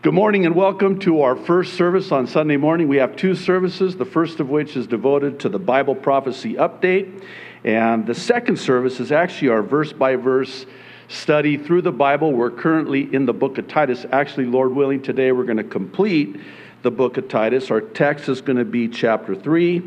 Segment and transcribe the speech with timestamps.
[0.00, 2.86] Good morning and welcome to our first service on Sunday morning.
[2.86, 7.24] We have two services, the first of which is devoted to the Bible prophecy update,
[7.64, 10.66] and the second service is actually our verse by verse
[11.08, 12.32] study through the Bible.
[12.32, 14.06] We're currently in the book of Titus.
[14.12, 16.40] Actually, Lord willing, today we're going to complete
[16.82, 17.68] the book of Titus.
[17.72, 19.82] Our text is going to be chapter 3,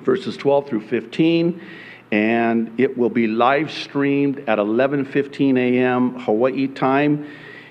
[0.00, 1.62] verses 12 through 15
[2.10, 6.18] and it will be live streamed at 11:15 a.m.
[6.20, 7.26] Hawaii time.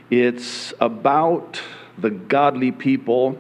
[0.10, 1.62] It's about
[1.98, 3.38] the godly people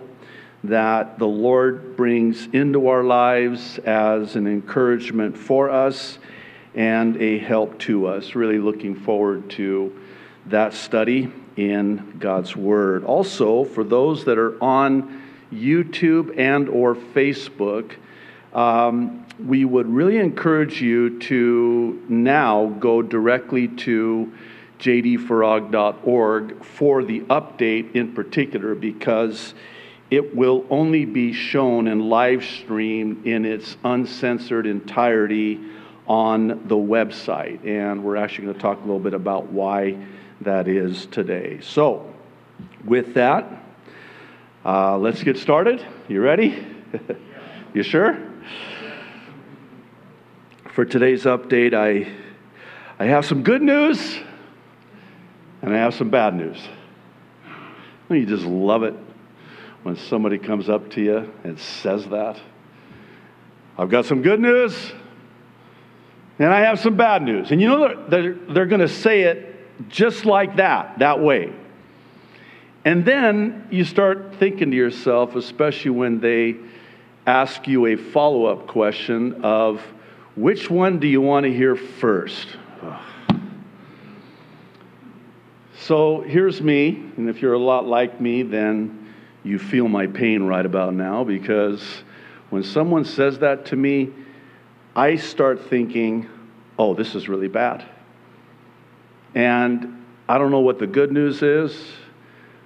[0.65, 6.19] that the Lord brings into our lives as an encouragement for us
[6.75, 8.35] and a help to us.
[8.35, 9.97] Really looking forward to
[10.47, 13.05] that study in God's word.
[13.05, 15.23] Also, for those that are on
[15.53, 17.93] YouTube and or Facebook,
[18.53, 24.33] um, we would really encourage you to now go directly to
[24.79, 29.53] jdfarag.org for the update in particular because
[30.09, 35.59] it will only be shown and live streamed in its uncensored entirety
[36.07, 37.65] on the website.
[37.65, 39.97] And we're actually going to talk a little bit about why
[40.41, 41.59] that is today.
[41.61, 42.13] So,
[42.85, 43.45] with that,
[44.63, 45.85] uh, let's get started.
[46.07, 46.65] You ready?
[47.73, 48.17] you sure?
[50.73, 52.09] For today's update, I,
[52.99, 54.19] I have some good news
[55.61, 56.57] and I have some bad news.
[58.07, 58.95] Don't you just love it
[59.83, 62.39] when somebody comes up to you and says that?
[63.77, 64.93] I've got some good news
[66.39, 67.51] and I have some bad news.
[67.51, 71.53] And you know, they're, they're, they're going to say it just like that, that way.
[72.85, 76.55] And then you start thinking to yourself, especially when they
[77.25, 79.81] ask you a follow up question of,
[80.35, 82.47] which one do you want to hear first?
[85.87, 89.13] So here's me, and if you're a lot like me, then
[89.45, 91.81] you feel my pain right about now because
[92.49, 94.09] when someone says that to me,
[94.97, 96.29] I start thinking,
[96.77, 97.85] oh, this is really bad.
[99.33, 101.73] And I don't know what the good news is,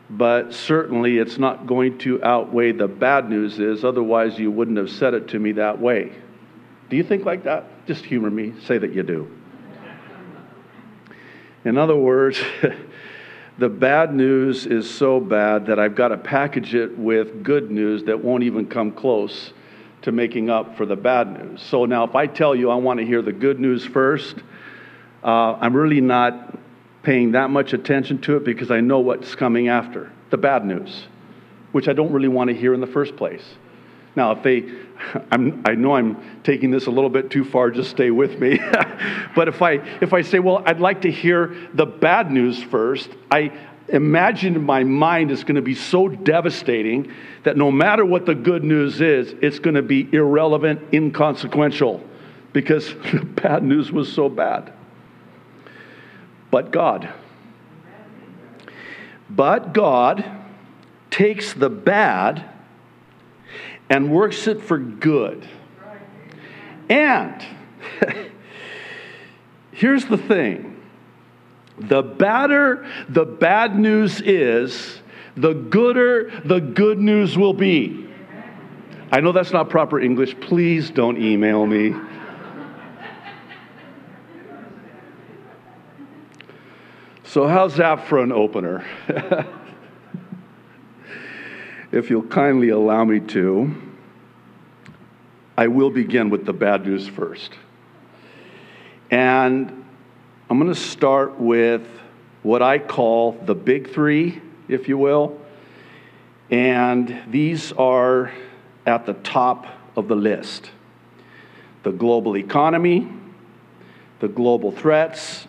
[0.10, 4.90] but certainly it's not going to outweigh the bad news is, otherwise, you wouldn't have
[4.90, 6.12] said it to me that way.
[6.90, 7.86] Do you think like that?
[7.86, 8.56] Just humor me.
[8.66, 9.30] Say that you do.
[11.64, 12.42] In other words,
[13.58, 18.04] the bad news is so bad that I've got to package it with good news
[18.06, 19.54] that won't even come close
[20.02, 21.62] to making up for the bad news.
[21.62, 24.36] So now, if I tell you I want to hear the good news first,
[25.24, 26.58] uh, I'm really not
[27.04, 31.08] paying that much attention to it because I know what's coming after the bad news,
[31.72, 33.44] which I don't really want to hear in the first place.
[34.16, 34.70] Now, if they,
[35.32, 38.60] I'm, i know I'm taking this a little bit too far, just stay with me.
[39.36, 43.10] but if I, if I say, well, I'd like to hear the bad news first,
[43.30, 43.52] I
[43.88, 47.12] imagine in my mind it's going to be so devastating
[47.44, 52.02] that no matter what the good news is, it's going to be irrelevant, inconsequential,
[52.54, 54.74] because the bad news was so bad.
[56.50, 57.14] But God,
[59.30, 60.26] but God
[61.10, 62.50] takes the bad
[63.92, 65.46] and works it for good.
[66.90, 67.46] And
[69.74, 70.82] here's the thing
[71.78, 75.02] the badder the bad news is,
[75.36, 78.10] the gooder the good news will be.
[79.12, 80.40] I know that's not proper English.
[80.40, 81.94] Please don't email me.
[87.26, 88.86] So, how's that for an opener?
[91.92, 93.76] If you'll kindly allow me to,
[95.58, 97.52] I will begin with the bad news first.
[99.10, 99.84] And
[100.50, 101.86] I'm going to start with
[102.44, 105.38] what I call the big three, if you will.
[106.50, 108.32] And these are
[108.86, 109.68] at the top
[109.98, 110.72] of the list
[111.84, 113.12] the global economy,
[114.20, 115.46] the global threats,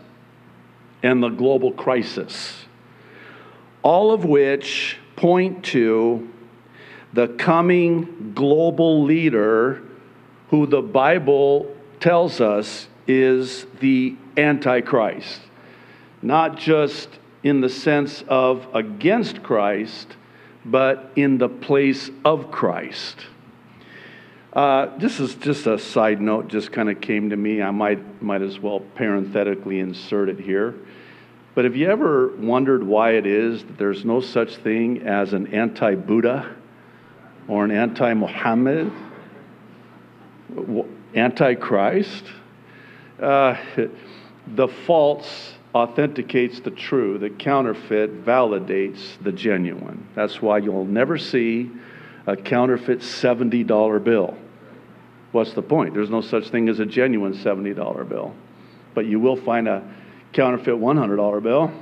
[1.04, 2.64] and the global crisis.
[3.82, 6.31] All of which point to
[7.12, 9.82] the coming global leader
[10.50, 15.40] who the Bible tells us is the Antichrist.
[16.20, 17.08] Not just
[17.42, 20.16] in the sense of against Christ,
[20.64, 23.26] but in the place of Christ.
[24.52, 27.62] Uh, this is just a side note, just kind of came to me.
[27.62, 30.74] I might, might as well parenthetically insert it here.
[31.54, 35.48] But have you ever wondered why it is that there's no such thing as an
[35.48, 36.54] anti Buddha?
[37.48, 38.92] Or an anti Muhammad,
[41.14, 42.24] anti Christ.
[43.20, 43.56] Uh,
[44.54, 50.06] the false authenticates the true, the counterfeit validates the genuine.
[50.14, 51.70] That's why you'll never see
[52.26, 54.36] a counterfeit $70 bill.
[55.32, 55.94] What's the point?
[55.94, 58.34] There's no such thing as a genuine $70 bill.
[58.94, 59.82] But you will find a
[60.32, 61.72] counterfeit $100 bill.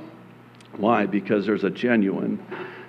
[0.77, 1.05] Why?
[1.05, 2.43] Because there's a genuine.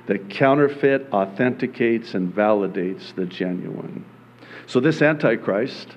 [0.07, 4.05] The counterfeit authenticates and validates the genuine.
[4.67, 5.89] So, this Antichrist,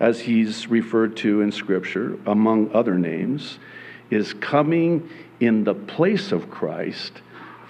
[0.00, 3.58] as he's referred to in Scripture, among other names,
[4.10, 5.08] is coming
[5.40, 7.22] in the place of Christ,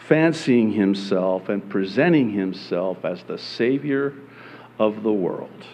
[0.06, 4.14] fancying himself and presenting himself as the Savior
[4.78, 5.64] of the world.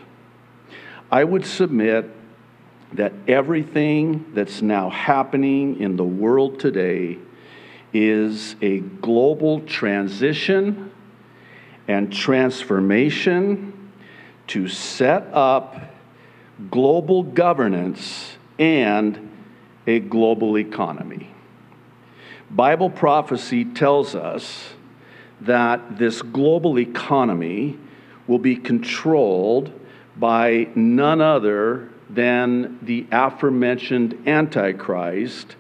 [1.11, 2.11] I would submit
[2.95, 7.19] that everything that's now happening in the world today
[7.95, 10.91] is a global transition
[11.87, 13.93] and transformation
[14.49, 15.95] to set up
[16.71, 19.31] global governance and
[19.87, 21.31] a global economy.
[22.51, 24.75] Bible prophecy tells us
[25.41, 27.79] that this global economy
[28.27, 29.73] will be controlled
[30.17, 35.57] by none other than the aforementioned Antichrist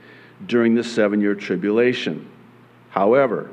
[0.46, 2.28] during the seven year tribulation.
[2.90, 3.50] However,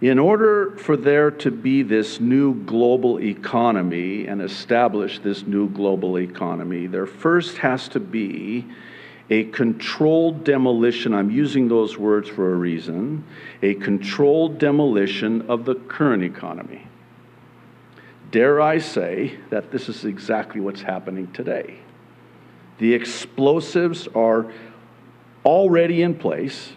[0.00, 6.18] in order for there to be this new global economy and establish this new global
[6.18, 8.66] economy, there first has to be
[9.30, 11.14] a controlled demolition.
[11.14, 13.24] I'm using those words for a reason
[13.62, 16.86] a controlled demolition of the current economy.
[18.32, 21.78] Dare I say that this is exactly what's happening today?
[22.78, 24.50] The explosives are
[25.44, 26.72] already in place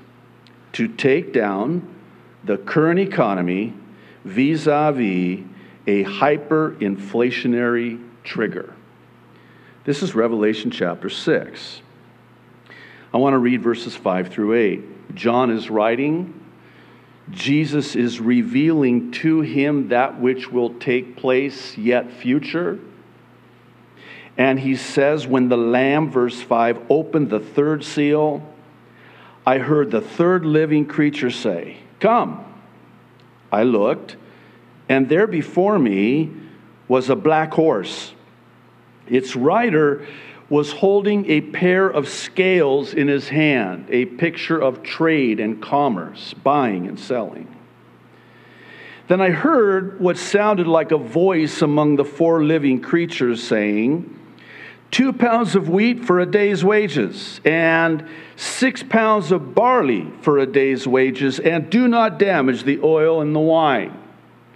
[0.74, 1.94] to take down
[2.44, 3.74] the current economy
[4.24, 5.46] vis a vis
[5.88, 8.74] a hyperinflationary trigger.
[9.84, 11.82] This is Revelation chapter 6.
[13.14, 15.16] I want to read verses 5 through 8.
[15.16, 16.42] John is writing,
[17.32, 22.80] Jesus is revealing to him that which will take place yet future.
[24.38, 28.44] And he says, When the Lamb, verse 5, opened the third seal,
[29.46, 32.44] I heard the third living creature say, Come.
[33.52, 34.16] I looked,
[34.90, 36.32] and there before me
[36.88, 38.14] was a black horse.
[39.08, 40.06] Its rider
[40.50, 46.34] was holding a pair of scales in his hand, a picture of trade and commerce,
[46.34, 47.48] buying and selling.
[49.08, 54.20] Then I heard what sounded like a voice among the four living creatures saying,
[54.92, 60.46] Two pounds of wheat for a day's wages, and six pounds of barley for a
[60.46, 63.98] day's wages, and do not damage the oil and the wine,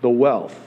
[0.02, 0.58] the wealth.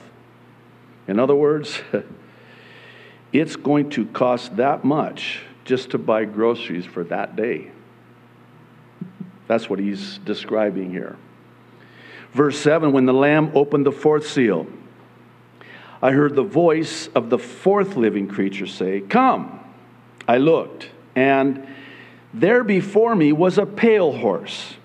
[1.07, 1.81] In other words,
[3.33, 7.71] it's going to cost that much just to buy groceries for that day.
[9.47, 11.17] That's what he's describing here.
[12.31, 14.67] Verse 7 When the Lamb opened the fourth seal,
[16.03, 19.59] I heard the voice of the fourth living creature say, Come.
[20.27, 21.67] I looked, and
[22.33, 24.75] there before me was a pale horse.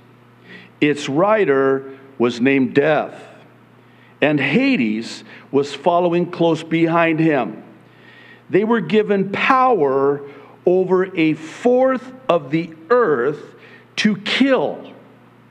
[0.80, 3.22] Its rider was named Death,
[4.22, 5.22] and Hades
[5.52, 7.64] was following close behind him
[8.50, 10.22] they were given power
[10.64, 13.54] over a fourth of the earth
[13.96, 14.92] to kill.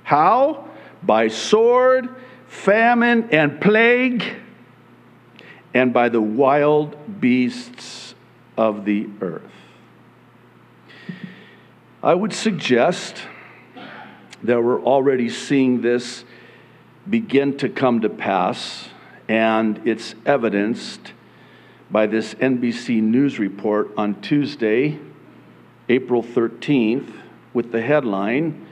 [0.03, 0.69] How?
[1.03, 2.09] By sword,
[2.47, 4.24] famine, and plague,
[5.77, 8.15] and by the wild beasts
[8.57, 9.43] of the earth.
[12.01, 13.22] I would suggest
[14.41, 16.24] that we're already seeing this
[17.07, 18.89] begin to come to pass,
[19.29, 21.13] and it's evidenced
[21.91, 24.98] by this NBC News report on Tuesday,
[25.89, 27.13] April 13th,
[27.53, 28.65] with the headline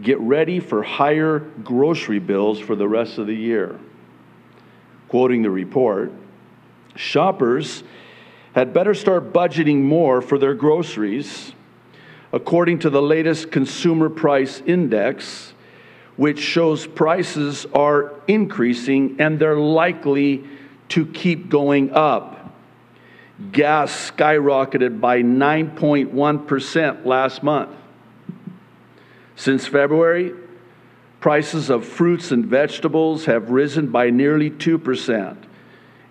[0.00, 3.80] Get Ready for Higher Grocery Bills for the Rest of the Year.
[5.08, 6.12] Quoting the report,
[6.94, 7.82] shoppers
[8.54, 11.52] had better start budgeting more for their groceries,
[12.32, 15.54] according to the latest Consumer Price Index,
[16.16, 20.44] which shows prices are increasing and they're likely
[20.88, 22.42] to keep going up
[23.50, 27.70] gas skyrocketed by 9.1% last month.
[29.34, 30.34] Since February,
[31.18, 35.36] prices of fruits and vegetables have risen by nearly 2%,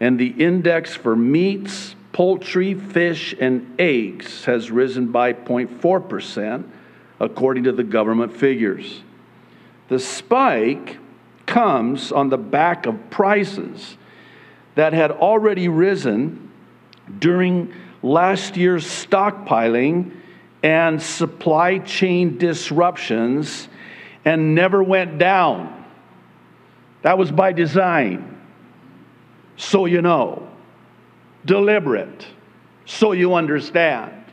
[0.02, 6.64] and the index for meats, poultry, fish, and eggs has risen by 0.4%,
[7.20, 9.04] according to the government figures.
[9.90, 10.98] The spike
[11.46, 13.96] comes on the back of prices
[14.74, 16.50] that had already risen
[17.20, 20.16] during last year's stockpiling
[20.64, 23.68] and supply chain disruptions
[24.26, 25.86] and never went down.
[27.04, 28.41] That was by design,
[29.62, 30.48] so you know.
[31.46, 32.28] Deliberate,
[32.86, 34.26] so you understand.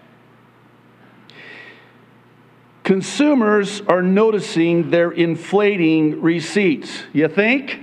[2.82, 7.02] Consumers are noticing their inflating receipts.
[7.12, 7.80] You think?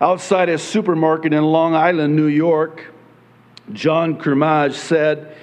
[0.00, 2.86] Outside a supermarket in Long Island, New York,
[3.72, 5.36] John Kermage said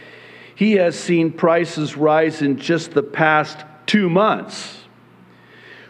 [0.56, 4.79] he has seen prices rise in just the past two months.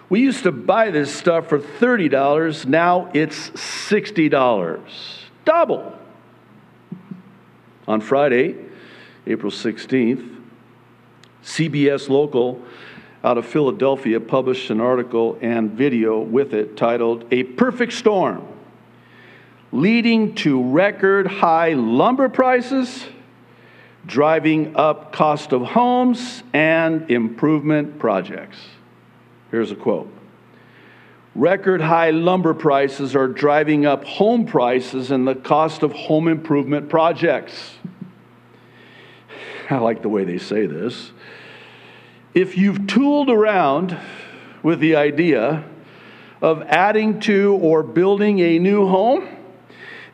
[0.09, 4.79] We used to buy this stuff for $30, now it's $60.
[5.45, 5.95] Double.
[7.87, 8.55] On Friday,
[9.27, 10.37] April 16th,
[11.43, 12.61] CBS Local
[13.23, 18.47] out of Philadelphia published an article and video with it titled A Perfect Storm
[19.71, 23.05] Leading to Record High Lumber Prices,
[24.07, 28.57] Driving Up Cost of Homes, and Improvement Projects.
[29.51, 30.11] Here's a quote
[31.35, 36.89] Record high lumber prices are driving up home prices and the cost of home improvement
[36.89, 37.75] projects.
[39.69, 41.11] I like the way they say this.
[42.33, 43.97] If you've tooled around
[44.63, 45.63] with the idea
[46.41, 49.27] of adding to or building a new home,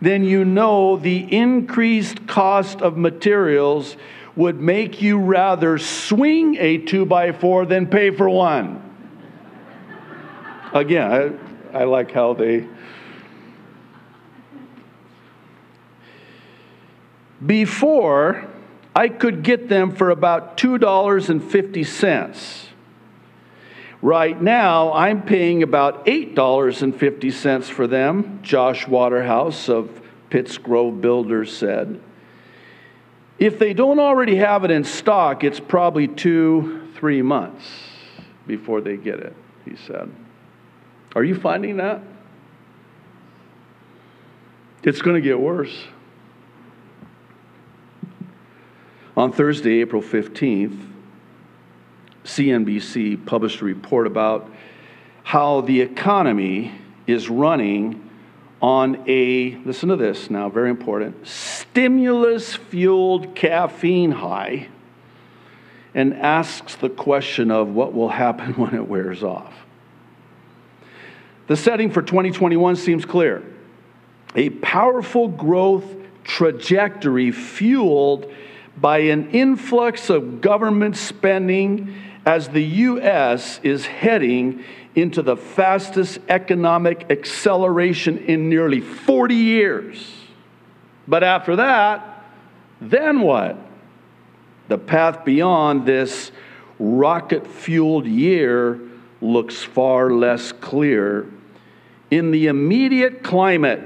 [0.02, 3.96] then you know the increased cost of materials
[4.36, 8.85] would make you rather swing a two by four than pay for one.
[10.76, 11.40] Again,
[11.74, 12.68] I, I like how they.
[17.46, 18.46] Before,
[18.94, 22.66] I could get them for about $2.50.
[24.02, 32.02] Right now, I'm paying about $8.50 for them, Josh Waterhouse of Pitts Grove Builders said.
[33.40, 37.66] If they don't already have it in stock, it's probably two, three months
[38.46, 40.12] before they get it, he said.
[41.16, 42.02] Are you finding that?
[44.84, 45.76] It's going to get worse.
[49.18, 50.78] On Thursday, April 15th,
[52.26, 54.52] CNBC published a report about
[55.24, 56.74] how the economy
[57.08, 58.10] is running
[58.62, 64.68] on a, listen to this now, very important, stimulus fueled caffeine high
[65.94, 69.65] and asks the question of what will happen when it wears off.
[71.48, 73.44] The setting for 2021 seems clear
[74.36, 75.86] a powerful growth
[76.24, 78.32] trajectory fueled
[78.78, 83.60] by an influx of government spending as the U.S.
[83.64, 84.64] is heading
[84.96, 90.12] into the fastest economic acceleration in nearly 40 years.
[91.08, 92.26] But after that,
[92.82, 93.58] then what?
[94.68, 96.32] The path beyond this
[96.80, 98.80] rocket fueled year
[99.22, 101.28] looks far less clear.
[102.12, 103.82] In the immediate climate,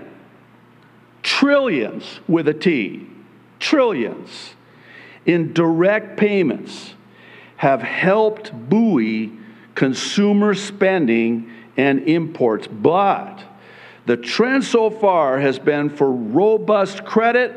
[1.24, 3.08] trillions with a T,
[3.60, 4.56] trillions
[5.26, 6.94] in direct payments
[7.58, 9.32] have helped buoy
[9.76, 12.68] consumer spending and imports.
[12.68, 13.42] But
[14.06, 17.56] the trend so far has been for robust credit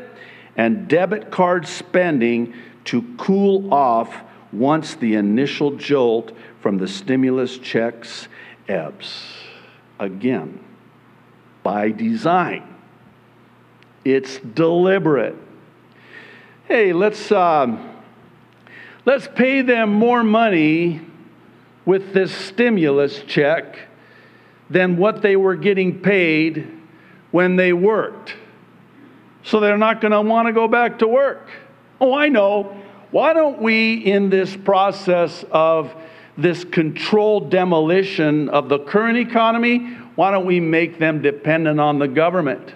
[0.55, 2.53] and debit card spending
[2.85, 8.27] to cool off once the initial jolt from the stimulus checks
[8.67, 9.42] ebbs.
[9.99, 10.63] Again,
[11.63, 12.75] by design.
[14.03, 15.37] It's deliberate
[16.65, 18.01] hey, let's, um,
[19.05, 21.01] let's pay them more money
[21.85, 23.77] with this stimulus check
[24.69, 26.67] than what they were getting paid
[27.31, 28.33] when they worked.
[29.43, 31.49] So they're not going to want to go back to work.
[31.99, 32.81] Oh, I know.
[33.11, 35.93] Why don't we, in this process of
[36.37, 39.79] this controlled demolition of the current economy,
[40.15, 42.73] why don't we make them dependent on the government?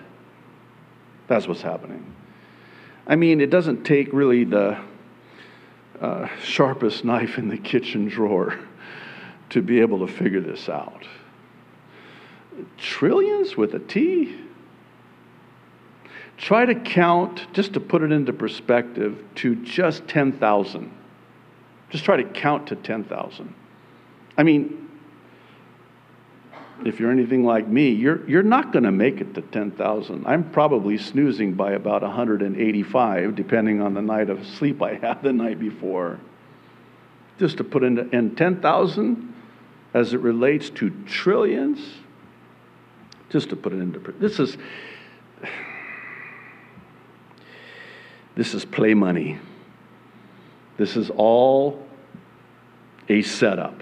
[1.27, 2.13] That's what's happening.
[3.05, 4.77] I mean, it doesn't take really the
[5.99, 8.57] uh, sharpest knife in the kitchen drawer
[9.49, 11.05] to be able to figure this out.
[12.77, 14.35] Trillions with a T?
[16.37, 20.91] Try to count, just to put it into perspective, to just 10,000.
[21.89, 23.53] Just try to count to 10,000.
[24.37, 24.87] I mean,
[26.85, 30.27] if you're anything like me, you're, you're not going to make it to 10,000.
[30.27, 35.33] I'm probably snoozing by about 185, depending on the night of sleep I had the
[35.33, 36.19] night before.
[37.39, 39.33] Just to put into, and 10,000
[39.93, 41.79] as it relates to trillions,
[43.29, 44.57] just to put it into, this is,
[48.35, 49.39] this is play money.
[50.77, 51.83] This is all
[53.09, 53.81] a setup.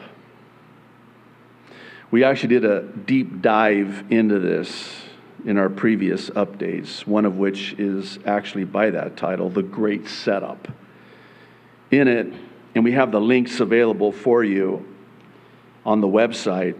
[2.12, 4.94] We actually did a deep dive into this
[5.46, 10.68] in our previous updates, one of which is actually by that title, The Great Setup.
[11.92, 12.34] In it,
[12.74, 14.86] and we have the links available for you
[15.86, 16.76] on the website,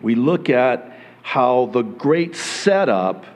[0.00, 3.26] we look at how the great setup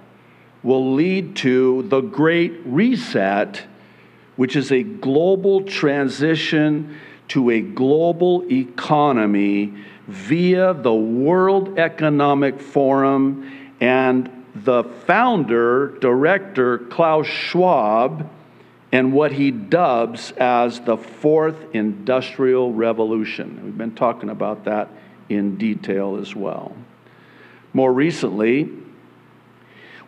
[0.62, 3.62] will lead to the great reset,
[4.38, 6.96] which is a global transition
[7.26, 9.74] to a global economy
[10.06, 18.30] via the World Economic Forum and the founder, director, Klaus Schwab,
[18.92, 23.60] and what he dubs as the fourth industrial revolution.
[23.64, 24.88] We've been talking about that
[25.28, 26.76] in detail as well.
[27.72, 28.70] More recently,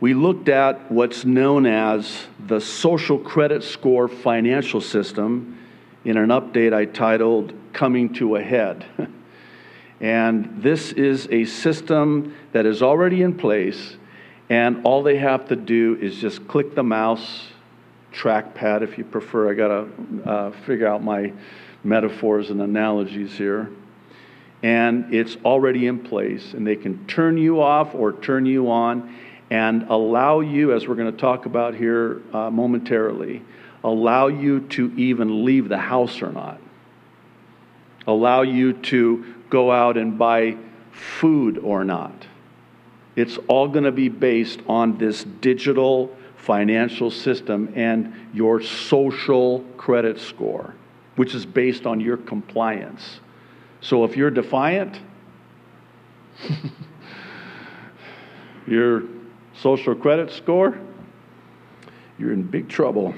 [0.00, 5.58] we looked at what's known as the social credit score financial system
[6.04, 8.86] in an update I titled Coming to a Head.
[10.00, 13.96] and this is a system that is already in place,
[14.48, 17.48] and all they have to do is just click the mouse,
[18.14, 19.50] trackpad if you prefer.
[19.50, 21.30] I got to uh, figure out my
[21.84, 23.70] metaphors and analogies here.
[24.62, 29.14] And it's already in place, and they can turn you off or turn you on
[29.50, 33.42] and allow you, as we're going to talk about here uh, momentarily,
[33.82, 36.60] allow you to even leave the house or not,
[38.06, 40.56] allow you to go out and buy
[40.92, 42.26] food or not.
[43.16, 50.20] It's all going to be based on this digital financial system and your social credit
[50.20, 50.74] score,
[51.16, 53.20] which is based on your compliance.
[53.80, 55.00] So if you're defiant,
[58.66, 59.02] you're
[59.60, 60.78] social credit score,
[62.18, 63.14] you're in big trouble.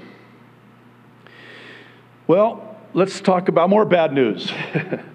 [2.26, 4.50] Well, let's talk about more bad news.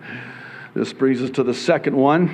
[0.73, 2.33] this brings us to the second one,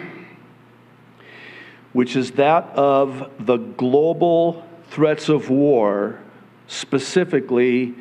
[1.93, 6.19] which is that of the global threats of war,
[6.67, 7.95] specifically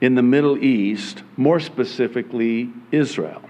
[0.00, 3.42] in the Middle East, more specifically Israel.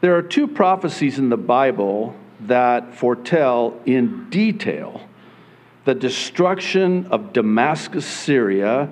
[0.00, 5.02] There are two prophecies in the Bible that foretell in detail
[5.84, 8.90] the destruction of Damascus, Syria,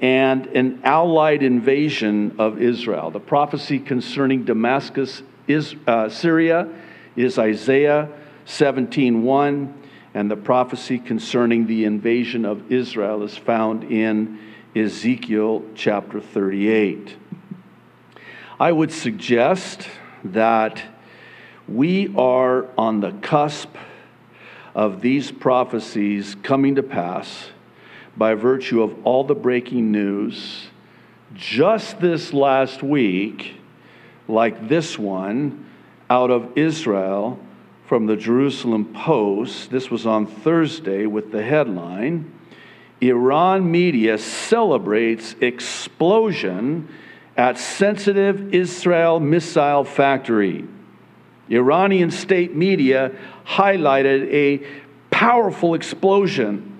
[0.00, 3.10] and an allied invasion of Israel.
[3.10, 6.68] The prophecy concerning Damascus, is, uh, Syria,
[7.16, 8.08] is Isaiah
[8.44, 9.74] 17:1,
[10.14, 14.38] and the prophecy concerning the invasion of Israel is found in
[14.74, 17.16] Ezekiel chapter 38.
[18.58, 19.88] I would suggest
[20.24, 20.82] that
[21.68, 23.76] we are on the cusp
[24.74, 27.50] of these prophecies coming to pass
[28.16, 30.66] by virtue of all the breaking news
[31.34, 33.56] just this last week,
[34.28, 35.66] like this one
[36.10, 37.38] out of Israel
[37.86, 39.70] from the Jerusalem Post.
[39.70, 42.32] This was on Thursday with the headline
[43.02, 46.88] Iran media celebrates explosion
[47.36, 50.64] at sensitive Israel missile factory.
[51.52, 53.12] Iranian state media
[53.46, 54.66] highlighted a
[55.10, 56.78] powerful explosion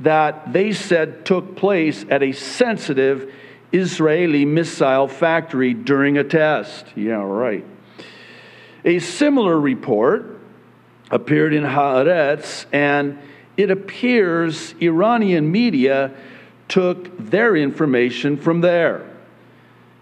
[0.00, 3.32] that they said took place at a sensitive
[3.72, 6.86] Israeli missile factory during a test.
[6.96, 7.64] Yeah, right.
[8.84, 10.38] A similar report
[11.10, 13.18] appeared in Haaretz, and
[13.56, 16.12] it appears Iranian media
[16.68, 19.15] took their information from there.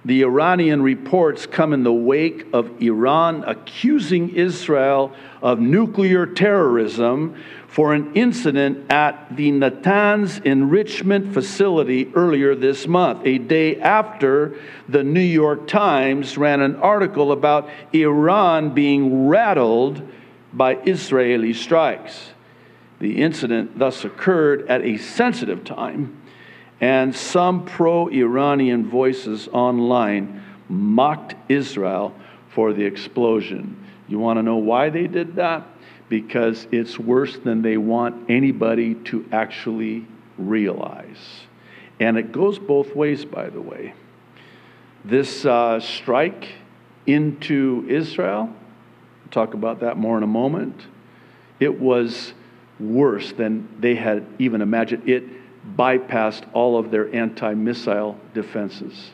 [0.06, 7.94] The Iranian reports come in the wake of Iran accusing Israel of nuclear terrorism for
[7.94, 14.54] an incident at the Natanz enrichment facility earlier this month, a day after
[14.90, 20.06] the New York Times ran an article about Iran being rattled
[20.52, 22.30] by Israeli strikes.
[23.00, 26.20] The incident thus occurred at a sensitive time
[26.80, 32.14] and some pro Iranian voices online mocked Israel
[32.50, 33.76] for the explosion.
[34.08, 35.66] You want to know why they did that?
[36.08, 40.06] Because it's worse than they want anybody to actually
[40.36, 41.42] realize.
[42.00, 43.94] And it goes both ways, by the way.
[45.04, 46.48] This uh, strike
[47.06, 50.86] into Israel, we'll talk about that more in a moment,
[51.60, 52.32] it was
[52.80, 55.08] worse than they had even imagined.
[55.08, 55.24] It
[55.76, 59.10] bypassed all of their anti missile defenses.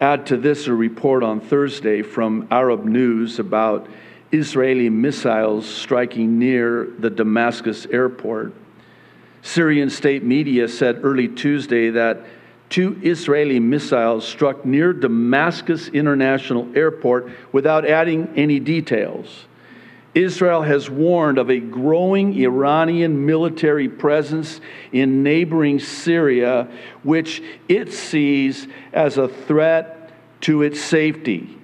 [0.00, 3.88] Add to this a report on Thursday from Arab News about
[4.32, 8.52] Israeli missiles striking near the Damascus airport.
[9.40, 12.24] Syrian state media said early Tuesday that
[12.68, 19.46] two Israeli missiles struck near Damascus International Airport without adding any details.
[20.16, 26.68] Israel has warned of a growing Iranian military presence in neighboring Syria,
[27.02, 31.58] which it sees as a threat to its safety.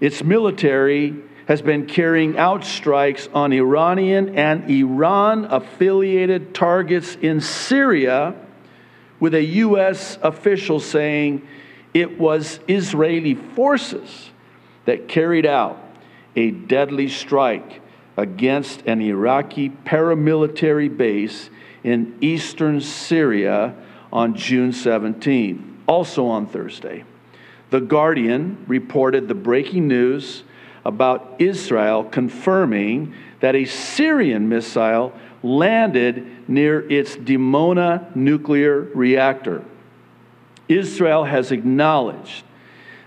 [0.00, 1.14] Its military
[1.46, 8.34] has been carrying out strikes on Iranian and Iran affiliated targets in Syria,
[9.18, 10.18] with a U.S.
[10.22, 11.46] official saying
[11.92, 14.30] it was Israeli forces
[14.86, 15.78] that carried out
[16.34, 17.82] a deadly strike
[18.20, 21.48] against an Iraqi paramilitary base
[21.82, 23.74] in eastern Syria
[24.12, 27.04] on June 17, also on Thursday.
[27.70, 30.42] The Guardian reported the breaking news
[30.84, 39.64] about Israel confirming that a Syrian missile landed near its Dimona nuclear reactor.
[40.68, 42.44] Israel has acknowledged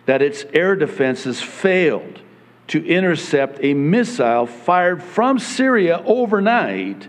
[0.06, 2.20] that its air defenses failed
[2.68, 7.08] to intercept a missile fired from Syria overnight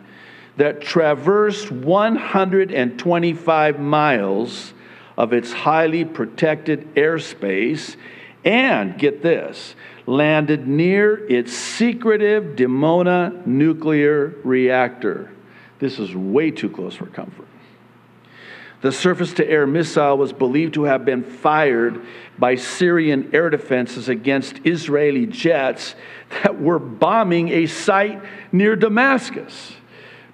[0.56, 4.72] that traversed 125 miles
[5.16, 7.96] of its highly protected airspace
[8.44, 9.74] and, get this,
[10.06, 15.30] landed near its secretive Dimona nuclear reactor.
[15.78, 17.48] This is way too close for comfort.
[18.82, 22.04] The surface to air missile was believed to have been fired
[22.38, 25.94] by Syrian air defenses against Israeli jets
[26.42, 29.74] that were bombing a site near Damascus.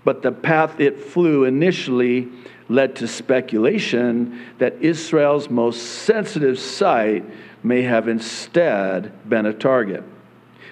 [0.04, 2.28] But the path it flew initially
[2.68, 7.24] led to speculation that Israel's most sensitive site
[7.62, 10.04] may have instead been a target.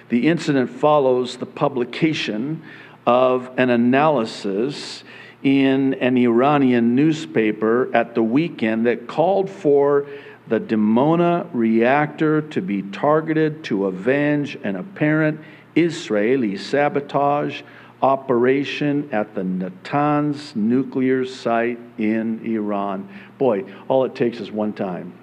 [0.07, 2.63] The incident follows the publication
[3.05, 5.03] of an analysis
[5.43, 10.07] in an Iranian newspaper at the weekend that called for
[10.49, 15.39] the Dimona reactor to be targeted to avenge an apparent
[15.75, 17.61] Israeli sabotage
[18.01, 23.07] operation at the Natanz nuclear site in Iran.
[23.37, 25.13] Boy, all it takes is one time,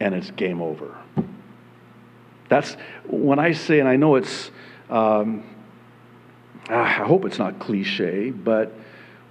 [0.00, 0.96] and it's game over.
[2.48, 4.50] That's when I say, and I know it's,
[4.88, 5.44] um,
[6.68, 8.72] I hope it's not cliche, but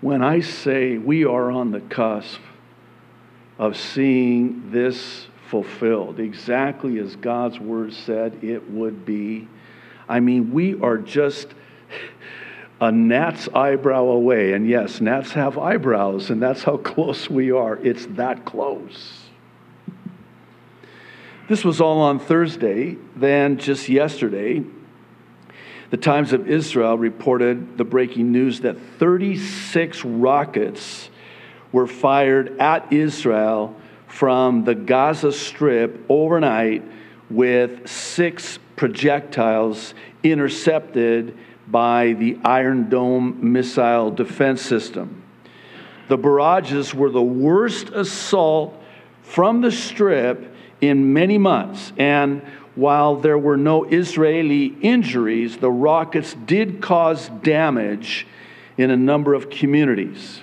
[0.01, 2.39] when I say we are on the cusp
[3.63, 9.47] of seeing this fulfilled exactly as God's word said it would be,
[10.09, 11.47] I mean, we are just
[12.81, 14.51] a gnat's eyebrow away.
[14.51, 17.77] And yes, gnats have eyebrows, and that's how close we are.
[17.77, 19.21] It's that close.
[21.47, 22.97] This was all on Thursday.
[23.15, 24.61] Then, just yesterday,
[25.89, 31.09] the Times of Israel reported the breaking news that 36 rockets
[31.73, 33.75] were fired at Israel
[34.07, 36.83] from the Gaza Strip overnight,
[37.29, 41.35] with six projectiles intercepted
[41.67, 45.23] by the Iron Dome missile defense system.
[46.09, 48.79] The barrages were the worst assault
[49.23, 52.43] from the Strip in many months, and
[52.75, 58.27] while there were no Israeli injuries, the rockets did cause damage
[58.77, 60.42] in a number of communities.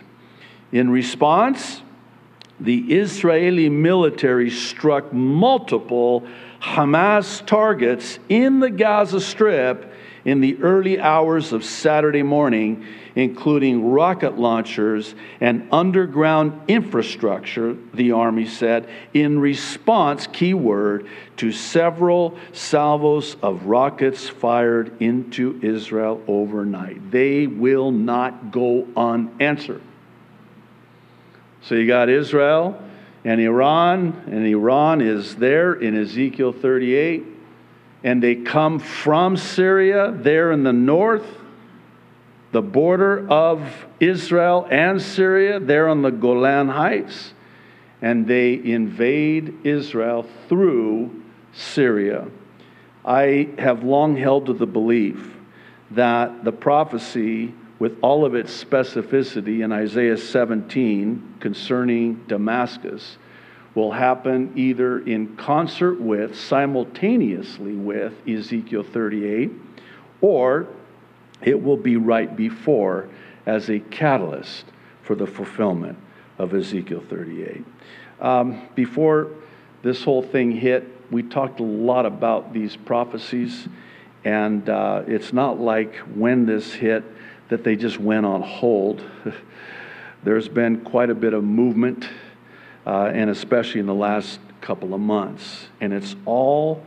[0.73, 1.83] In response,
[2.61, 6.27] the Israeli military struck multiple
[6.61, 9.93] Hamas targets in the Gaza Strip
[10.25, 18.47] in the early hours of Saturday morning, including rocket launchers and underground infrastructure, the Army
[18.47, 21.07] said, in response, keyword,
[21.39, 27.11] to several salvos of rockets fired into Israel overnight.
[27.11, 29.81] They will not go unanswered.
[31.63, 32.83] So you got Israel
[33.25, 37.25] and Iran, and Iran is there in Ezekiel 38
[38.03, 41.27] and they come from Syria, there in the north,
[42.53, 47.35] the border of Israel and Syria, there on the Golan Heights,
[48.01, 52.27] and they invade Israel through Syria.
[53.05, 55.37] I have long held to the belief
[55.91, 63.17] that the prophecy, with all of its specificity in Isaiah 17 concerning Damascus,
[63.75, 69.51] will happen either in concert with, simultaneously with Ezekiel 38,
[70.21, 70.69] or
[71.43, 73.09] it will be right before
[73.47, 74.67] as a catalyst
[75.03, 75.97] for the fulfillment
[76.39, 77.65] of Ezekiel 38.
[78.21, 79.31] Um, before
[79.83, 83.67] this whole thing hit, we talked a lot about these prophecies,
[84.25, 87.05] and uh, it's not like when this hit
[87.51, 89.05] that they just went on hold.
[90.25, 92.09] There's been quite a bit of movement
[92.87, 95.67] uh, and especially in the last couple of months.
[95.81, 96.83] And it's all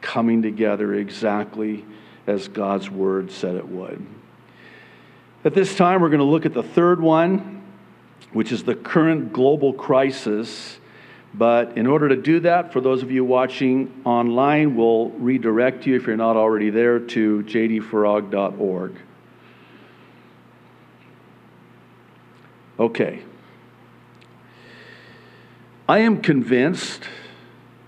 [0.00, 1.84] coming together exactly
[2.26, 4.04] as God's word said it would.
[5.44, 7.62] At this time, we're going to look at the third one,
[8.32, 10.78] which is the current global crisis.
[11.34, 15.96] But in order to do that, for those of you watching online, we'll redirect you,
[15.96, 18.96] if you're not already there, to jdfarag.org.
[22.78, 23.22] Okay.
[25.88, 27.04] I am convinced,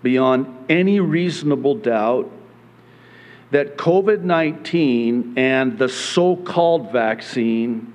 [0.03, 2.31] beyond any reasonable doubt,
[3.51, 7.92] that COVID 19 and the so called vaccine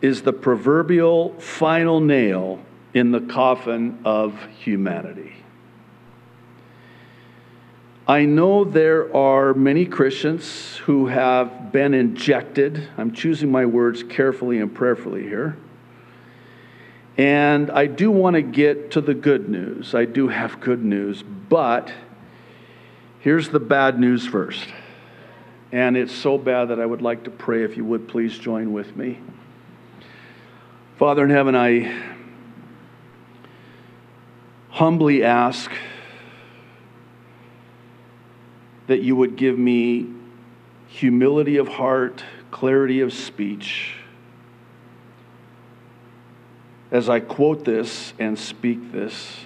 [0.00, 2.60] is the proverbial final nail
[2.94, 5.34] in the coffin of humanity.
[8.06, 12.88] I know there are many Christians who have been injected.
[12.96, 15.56] I'm choosing my words carefully and prayerfully here.
[17.18, 19.94] And I do want to get to the good news.
[19.94, 21.92] I do have good news, but
[23.20, 24.66] Here's the bad news first.
[25.72, 28.72] And it's so bad that I would like to pray if you would please join
[28.72, 29.18] with me.
[30.96, 31.94] Father in heaven, I
[34.70, 35.70] humbly ask
[38.86, 40.06] that you would give me
[40.86, 43.94] humility of heart, clarity of speech,
[46.90, 49.36] as I quote this and speak this.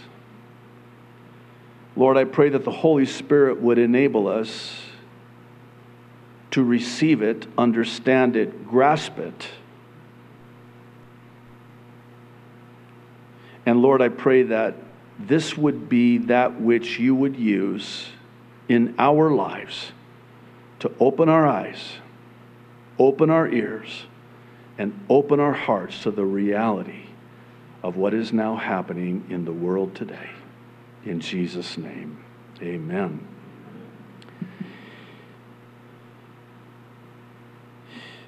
[1.96, 4.80] Lord, I pray that the Holy Spirit would enable us
[6.52, 9.48] to receive it, understand it, grasp it.
[13.66, 14.74] And Lord, I pray that
[15.18, 18.08] this would be that which you would use
[18.68, 19.92] in our lives
[20.80, 21.80] to open our eyes,
[22.98, 24.04] open our ears,
[24.78, 27.11] and open our hearts to the reality
[27.82, 30.30] of what is now happening in the world today.
[31.04, 32.22] In Jesus' name,
[32.60, 33.26] amen.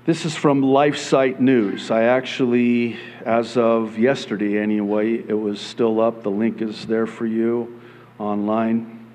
[0.06, 1.90] This is from LifeSite News.
[1.90, 6.22] I actually, as of yesterday anyway, it was still up.
[6.22, 7.80] The link is there for you
[8.18, 9.06] online.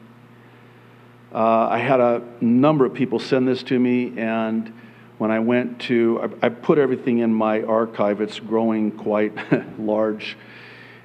[1.32, 4.74] Uh, I had a number of people send this to me, and
[5.20, 8.22] when I went to, I, I put everything in my archive.
[8.22, 9.34] It's growing quite
[9.80, 10.38] large.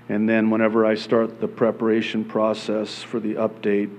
[0.09, 3.91] And then whenever I start the preparation process for the update,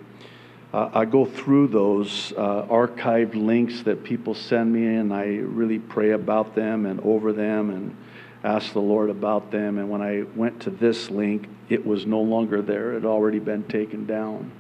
[0.74, 5.80] uh, I go through those uh, archived links that people send me, and I really
[5.80, 7.96] pray about them and over them and
[8.44, 9.78] ask the Lord about them.
[9.78, 13.40] And when I went to this link, it was no longer there, it had already
[13.40, 14.52] been taken down.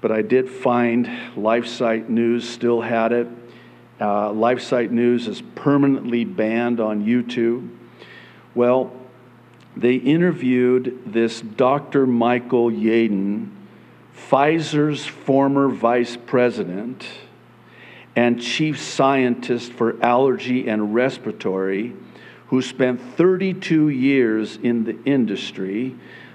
[0.00, 3.28] But I did find LifeSite News still had it.
[4.00, 7.68] Uh, LifeSite News is permanently banned on YouTube.
[8.54, 8.92] Well,
[9.76, 12.06] they interviewed this Dr.
[12.06, 13.50] Michael Yeadon,
[14.14, 17.04] Pfizer's former vice president
[18.14, 21.94] and chief scientist for allergy and respiratory,
[22.48, 25.94] who spent 32 years in the industry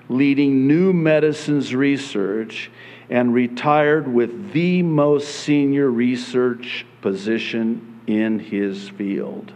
[0.10, 2.70] leading new medicines research
[3.10, 9.52] and retired with the most senior research position in his field.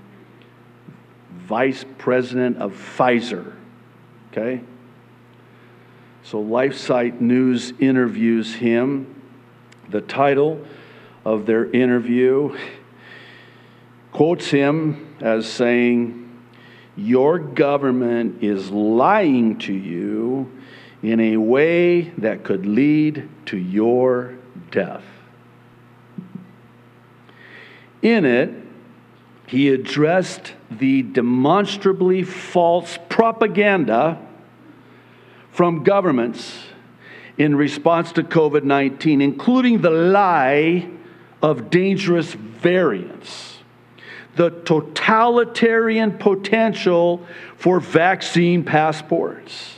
[1.31, 3.53] Vice president of Pfizer.
[4.31, 4.61] Okay?
[6.23, 9.21] So LifeSite News interviews him.
[9.89, 10.65] The title
[11.23, 12.57] of their interview
[14.11, 16.41] quotes him as saying,
[16.97, 20.51] Your government is lying to you
[21.07, 24.35] in a way that could lead to your
[24.71, 25.05] death.
[28.01, 28.53] In it,
[29.47, 34.21] he addressed the demonstrably false propaganda
[35.49, 36.65] from governments
[37.37, 40.89] in response to COVID 19, including the lie
[41.41, 43.59] of dangerous variants,
[44.35, 49.76] the totalitarian potential for vaccine passports,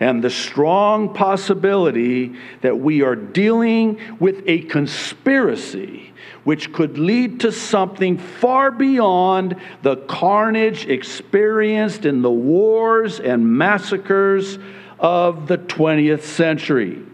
[0.00, 6.12] and the strong possibility that we are dealing with a conspiracy
[6.44, 14.58] which could lead to something far beyond the carnage experienced in the wars and massacres
[14.98, 17.04] of the 20th century.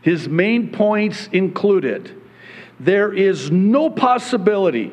[0.00, 2.14] His main points included
[2.78, 4.92] there is no possibility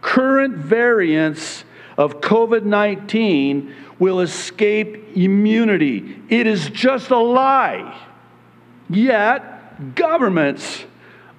[0.00, 1.64] current variants
[1.98, 6.20] of COVID 19 will escape immunity.
[6.28, 7.96] It is just a lie.
[8.88, 10.84] Yet, governments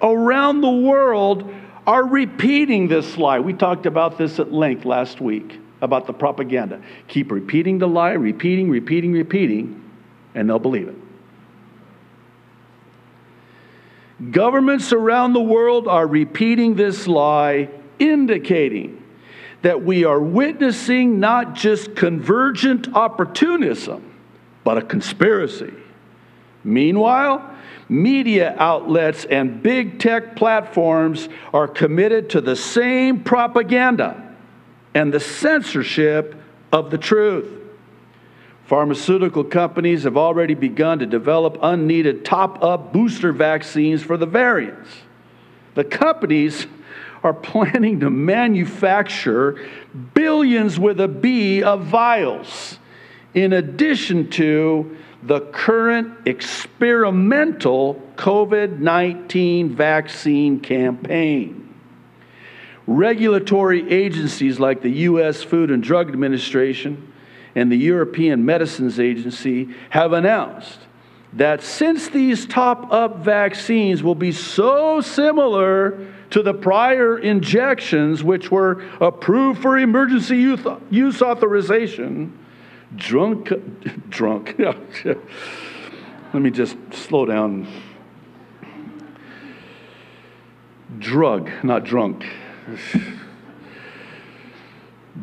[0.01, 1.53] around the world
[1.85, 3.39] are repeating this lie.
[3.39, 6.81] We talked about this at length last week about the propaganda.
[7.09, 9.81] Keep repeating the lie, repeating, repeating, repeating
[10.35, 10.95] and they'll believe it.
[14.31, 19.00] Governments around the world are repeating this lie, indicating
[19.61, 24.13] that we are witnessing not just convergent opportunism,
[24.63, 25.73] but a conspiracy.
[26.63, 27.55] Meanwhile,
[27.89, 34.35] media outlets and big tech platforms are committed to the same propaganda
[34.93, 36.35] and the censorship
[36.71, 37.59] of the truth.
[38.65, 44.89] Pharmaceutical companies have already begun to develop unneeded top up booster vaccines for the variants.
[45.75, 46.67] The companies
[47.23, 49.63] are planning to manufacture
[50.13, 52.79] billions with a B of vials,
[53.33, 61.73] in addition to the current experimental COVID 19 vaccine campaign.
[62.87, 65.43] Regulatory agencies like the U.S.
[65.43, 67.13] Food and Drug Administration
[67.55, 70.79] and the European Medicines Agency have announced
[71.33, 78.49] that since these top up vaccines will be so similar to the prior injections, which
[78.49, 80.37] were approved for emergency
[80.89, 82.37] use authorization,
[82.95, 83.51] drunk,
[84.09, 84.55] drunk,
[86.33, 87.67] let me just slow down.
[90.99, 92.25] Drug, not drunk.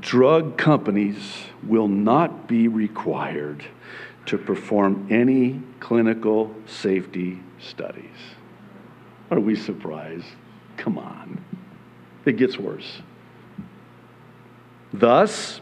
[0.01, 3.65] Drug companies will not be required
[4.27, 8.05] to perform any clinical safety studies.
[9.31, 10.27] Are we surprised?
[10.79, 11.45] Come on.
[12.25, 13.03] It gets worse.
[14.93, 15.61] Thus,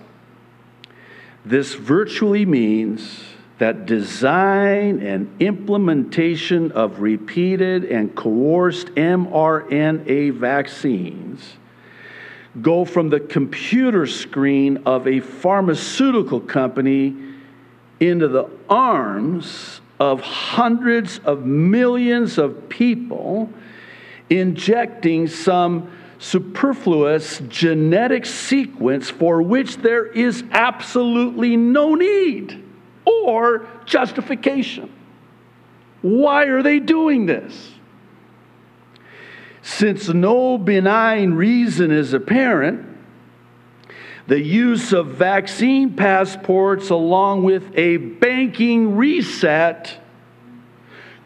[1.44, 3.24] this virtually means
[3.58, 11.56] that design and implementation of repeated and coerced mRNA vaccines
[12.62, 17.14] go from the computer screen of a pharmaceutical company
[18.00, 23.50] into the arms of hundreds of millions of people,
[24.30, 32.64] injecting some superfluous genetic sequence for which there is absolutely no need
[33.04, 34.92] or justification.
[36.02, 37.72] Why are they doing this?
[39.62, 42.86] Since no benign reason is apparent,
[44.26, 49.98] the use of vaccine passports along with a banking reset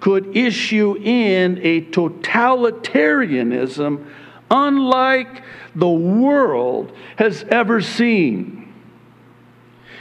[0.01, 4.05] could issue in a totalitarianism
[4.51, 5.45] unlike
[5.75, 8.75] the world has ever seen.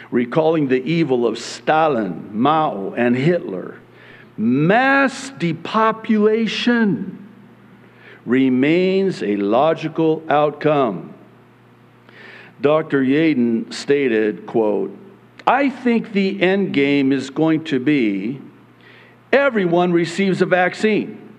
[0.09, 3.79] Recalling the evil of Stalin, Mao, and Hitler,
[4.37, 7.27] mass depopulation
[8.25, 11.13] remains a logical outcome.
[12.61, 13.03] Dr.
[13.03, 14.97] Yeadon stated, quote,
[15.45, 18.41] I think the end game is going to be
[19.31, 21.35] everyone receives a vaccine.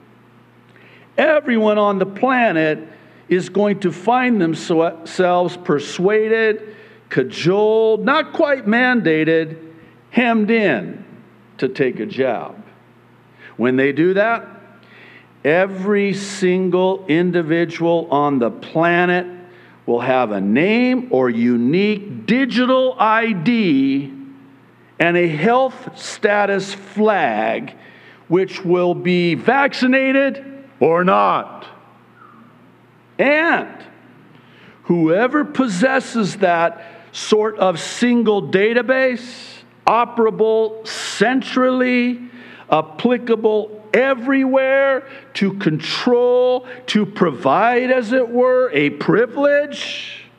[1.16, 2.86] Everyone on the planet
[3.28, 6.76] is going to find themselves persuaded,
[7.09, 9.59] cajoled, not quite mandated,
[10.11, 11.05] hemmed in
[11.59, 12.57] to take a jab.
[13.57, 14.61] When they do that,
[15.45, 19.26] Every single individual on the planet
[19.86, 24.12] will have a name or unique digital ID
[24.99, 27.74] and a health status flag,
[28.30, 31.66] which will be vaccinated or not.
[33.18, 33.68] And
[34.84, 42.30] whoever possesses that sort of single database, operable centrally,
[42.70, 50.29] applicable everywhere to control, to provide, as it were, a privilege.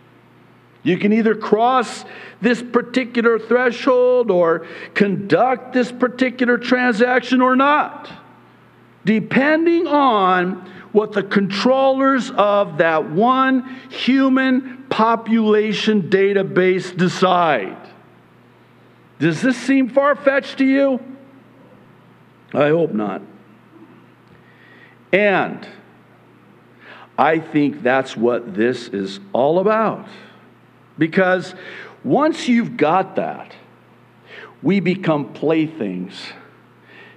[0.83, 2.05] You can either cross
[2.41, 8.11] this particular threshold or conduct this particular transaction or not,
[9.05, 17.77] depending on what the controllers of that one human population database decide.
[19.19, 20.99] Does this seem far fetched to you?
[22.53, 23.21] I hope not.
[25.13, 25.67] And
[27.17, 30.07] I think that's what this is all about.
[31.01, 31.55] Because
[32.03, 33.55] once you've got that,
[34.61, 36.13] we become playthings,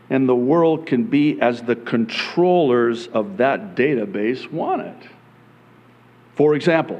[0.09, 4.97] and the world can be as the controllers of that database want it.
[6.35, 6.99] For example,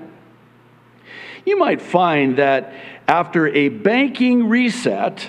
[1.47, 2.75] you might find that
[3.09, 5.27] after a banking reset,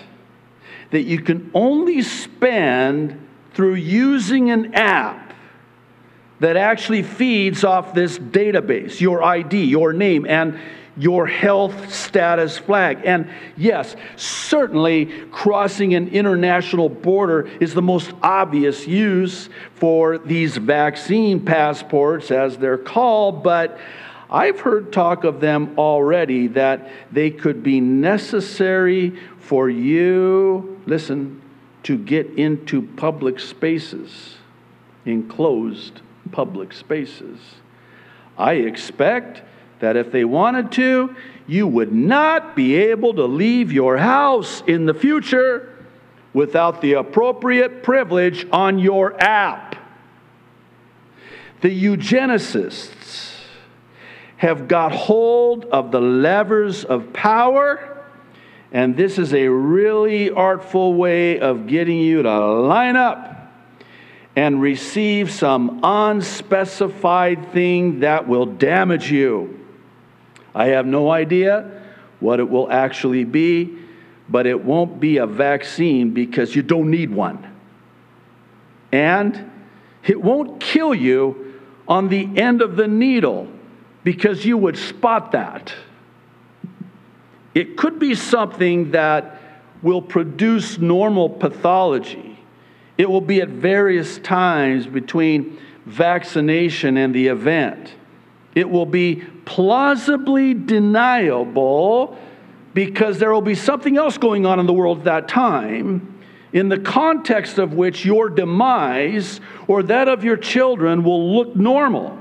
[0.91, 5.33] that you can only spend through using an app
[6.41, 10.59] that actually feeds off this database, your ID, your name, and
[10.97, 13.01] your health status flag.
[13.03, 21.43] And yes, certainly crossing an international border is the most obvious use for these vaccine
[21.43, 23.77] passports, as they're called, but
[24.29, 31.41] I've heard talk of them already that they could be necessary for you, listen,
[31.83, 34.37] to get into public spaces,
[35.05, 37.39] enclosed public spaces.
[38.37, 39.43] I expect
[39.79, 41.15] that if they wanted to,
[41.47, 45.71] you would not be able to leave your house in the future
[46.33, 49.75] without the appropriate privilege on your app.
[51.61, 53.33] The eugenicists
[54.37, 58.05] have got hold of the levers of power,
[58.71, 63.53] and this is a really artful way of getting you to line up
[64.35, 69.54] and receive some unspecified thing that will damage you.
[70.55, 71.83] I have no idea
[72.19, 73.77] what it will actually be,
[74.27, 77.47] but it won't be a vaccine because you don't need one.
[78.91, 79.51] And
[80.03, 83.47] it won't kill you on the end of the needle
[84.03, 85.71] because you would spot that.
[87.53, 89.39] It could be something that
[89.83, 92.35] will produce normal pathology
[92.97, 97.93] it will be at various times between vaccination and the event.
[98.55, 102.17] It will be plausibly deniable
[102.73, 106.19] because there will be something else going on in the world at that time,
[106.53, 112.17] in the context of which your demise or that of your children will look normal.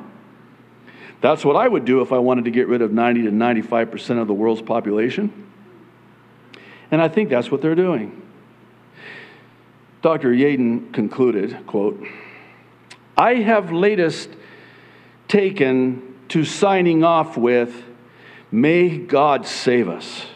[1.21, 4.21] That's what I would do if I wanted to get rid of 90 to 95%
[4.21, 5.33] of the world's population.
[6.91, 8.21] And I think that's what they're doing.
[10.03, 10.33] Dr.
[10.33, 12.05] Yeadon concluded, quote,
[13.17, 14.29] I have latest
[15.29, 17.85] taken to signing off with,
[18.55, 20.27] May God save us,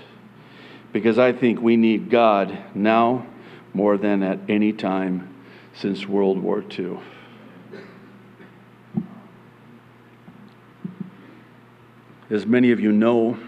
[0.92, 3.26] because I think we need God now
[3.72, 5.32] more than at any time
[5.72, 6.98] since World War II.
[12.28, 13.38] As many of you know,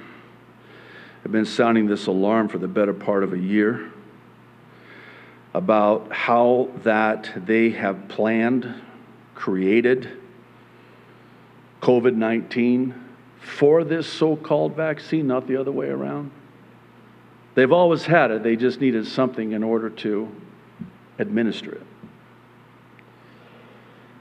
[1.25, 3.91] I've been sounding this alarm for the better part of a year
[5.53, 8.73] about how that they have planned,
[9.35, 10.20] created
[11.81, 12.95] COVID 19
[13.41, 16.31] for this so called vaccine, not the other way around.
[17.55, 20.31] They've always had it, they just needed something in order to
[21.19, 21.87] administer it.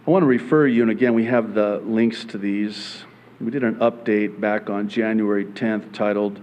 [0.08, 3.04] I want to refer you, and again, we have the links to these.
[3.40, 6.42] We did an update back on January 10th titled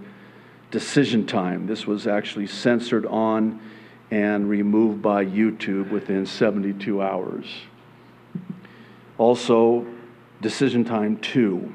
[0.71, 1.67] Decision Time.
[1.67, 3.59] This was actually censored on
[4.09, 7.45] and removed by YouTube within 72 hours.
[9.17, 9.85] Also,
[10.41, 11.73] Decision Time 2.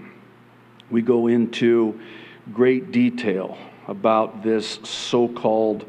[0.91, 2.01] We go into
[2.53, 3.57] great detail
[3.89, 5.85] about this so called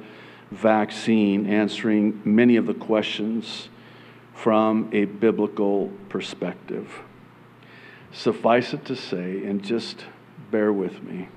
[0.52, 3.70] vaccine, answering many of the questions
[4.34, 7.02] from a biblical perspective.
[8.12, 10.06] Suffice it to say, and just
[10.52, 11.28] bear with me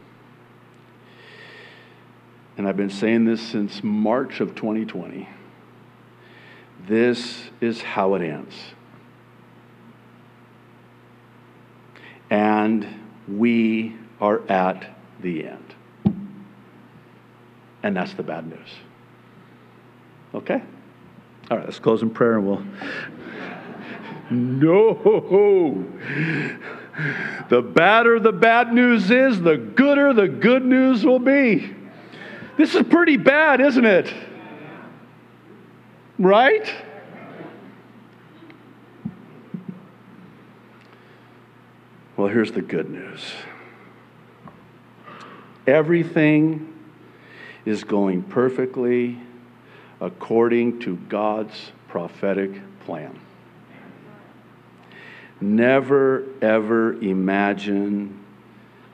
[2.57, 5.28] and I've been saying this since March of 2020.
[6.87, 8.55] This is how it ends.
[12.30, 12.86] And
[13.28, 15.74] we are at the end.
[17.82, 18.68] And that's the bad news.
[20.34, 20.62] Okay?
[21.50, 22.62] All right, let's close in prayer and we'll.
[24.28, 25.84] No!
[27.48, 31.72] The badder the bad news is, the gooder the good news will be.
[32.56, 34.12] This is pretty bad, isn't it?
[36.18, 36.74] Right?
[42.16, 43.32] Well, here's the good news
[45.66, 46.72] everything
[47.64, 49.18] is going perfectly
[50.00, 53.18] according to God's prophetic plan.
[55.40, 58.24] Never, ever imagine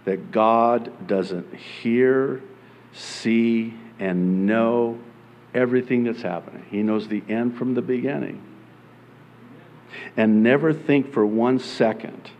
[0.04, 2.42] that God doesn't hear
[2.92, 4.98] see, and know
[5.54, 6.64] everything that's happening.
[6.70, 8.42] He knows the end from the beginning.
[10.16, 12.30] And never think for one second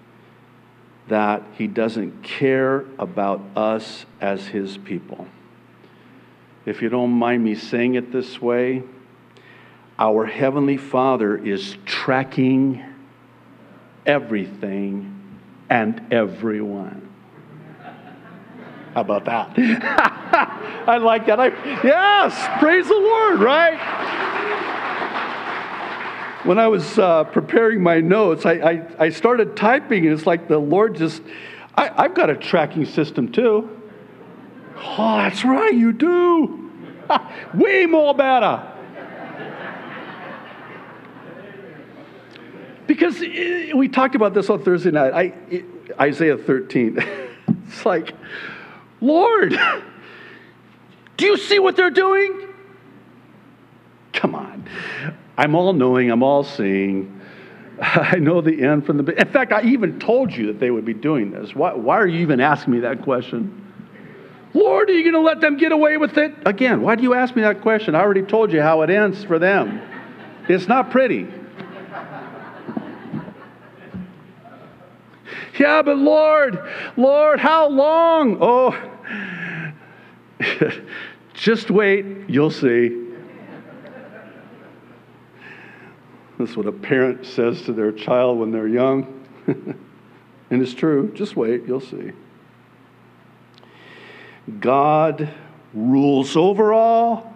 [1.08, 5.26] that He doesn't care about us as His people.
[6.64, 8.82] If you don't mind me saying it this way,
[9.98, 12.84] our Heavenly Father is tracking
[14.06, 15.38] everything
[15.68, 17.08] and everyone.
[18.94, 19.54] How about that?
[20.86, 21.40] I like that.
[21.40, 21.48] I,
[21.82, 23.78] yes, praise the Lord, right?
[26.44, 30.48] When I was uh, preparing my notes, I, I, I, started typing, and it's like
[30.48, 31.22] the Lord just,
[31.76, 33.80] I, I've got a tracking system too.
[34.76, 36.70] Oh, that's right, you do.
[37.54, 38.72] Way more better.
[42.88, 45.12] Because eh, we talked about this on Thursday night.
[45.12, 45.62] I, eh,
[46.00, 46.98] Isaiah 13.
[47.68, 48.14] it's like,
[49.00, 49.56] Lord,
[51.16, 52.48] do you see what they're doing?
[54.12, 54.68] Come on.
[55.36, 57.20] I'm all knowing, I'm all seeing.
[57.80, 59.26] I know the end from the beginning.
[59.26, 61.54] In fact, I even told you that they would be doing this.
[61.54, 63.58] Why, why are you even asking me that question?
[64.54, 66.34] Lord, are you going to let them get away with it?
[66.44, 67.94] Again, why do you ask me that question?
[67.94, 69.80] I already told you how it ends for them.
[70.48, 71.26] It's not pretty.
[75.58, 76.58] Yeah, but Lord,
[76.96, 78.38] Lord, how long?
[78.40, 78.74] Oh,
[81.34, 83.01] just wait, you'll see.
[86.38, 89.26] That's what a parent says to their child when they're young.
[89.46, 91.12] and it's true.
[91.14, 92.12] Just wait, you'll see.
[94.60, 95.32] God
[95.72, 97.32] rules over all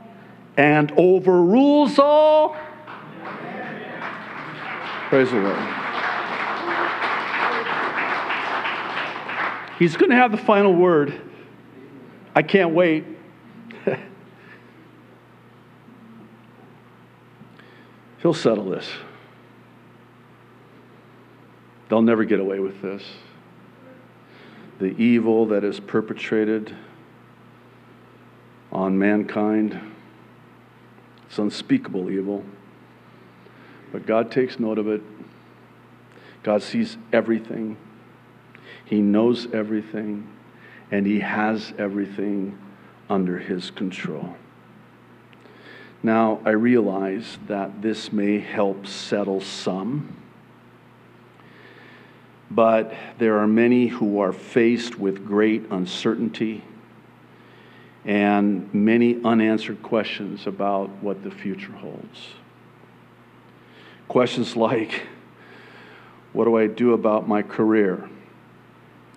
[0.57, 2.57] and overrules all.
[5.09, 5.77] Praise the Lord.
[9.79, 11.21] He's going to have the final word.
[12.35, 13.05] I can't wait.
[18.27, 18.91] He'll settle this.
[21.89, 23.05] They'll never get away with this.
[24.81, 26.75] The evil that is perpetrated
[28.73, 29.81] on mankind,
[31.29, 32.45] it's unspeakable evil.
[33.93, 35.03] But God takes note of it.
[36.43, 37.77] God sees everything,
[38.87, 40.29] He knows everything,
[40.91, 42.59] and He has everything
[43.09, 44.35] under His control.
[46.03, 50.17] Now, I realize that this may help settle some,
[52.51, 56.63] but there are many who are faced with great uncertainty
[58.05, 62.29] and many unanswered questions about what the future holds.
[64.07, 65.03] Questions like
[66.33, 68.09] what do I do about my career,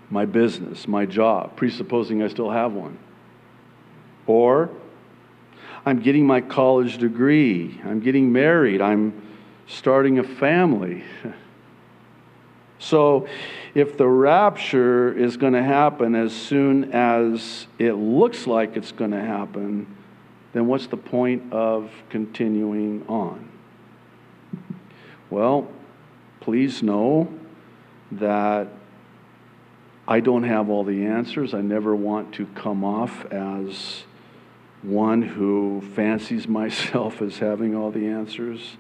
[0.10, 2.98] my business, my job, presupposing I still have one?
[4.26, 4.70] Or
[5.90, 7.82] I'm getting my college degree.
[7.84, 8.80] I'm getting married.
[8.80, 9.12] I'm
[9.66, 11.04] starting a family.
[12.82, 13.28] So,
[13.76, 19.12] if the rapture is going to happen as soon as it looks like it's going
[19.12, 19.98] to happen,
[20.54, 23.52] then what's the point of continuing on?
[25.30, 25.70] Well,
[26.40, 27.28] please know
[28.14, 28.70] that
[30.08, 31.54] I don't have all the answers.
[31.54, 34.06] I never want to come off as
[34.82, 38.78] one who fancies myself as having all the answers.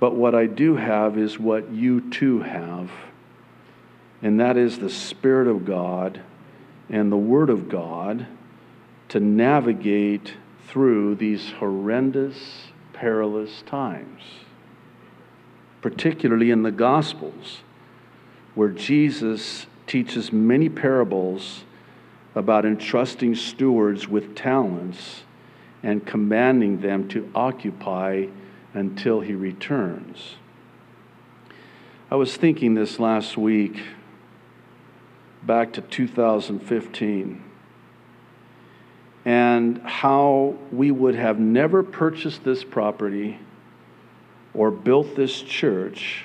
[0.00, 2.90] But what I do have is what you too have,
[4.20, 6.20] and that is the Spirit of God
[6.88, 8.26] and the Word of God
[9.08, 10.34] to navigate
[10.66, 14.22] through these horrendous, perilous times,
[15.80, 17.60] particularly in the Gospels,
[18.54, 21.64] where Jesus teaches many parables
[22.34, 25.22] about entrusting stewards with talents
[25.82, 28.26] and commanding them to occupy
[28.74, 30.36] until he returns.
[32.10, 33.80] I was thinking this last week,
[35.42, 37.42] back to 2015,
[39.24, 43.38] and how we would have never purchased this property
[44.54, 46.24] or built this church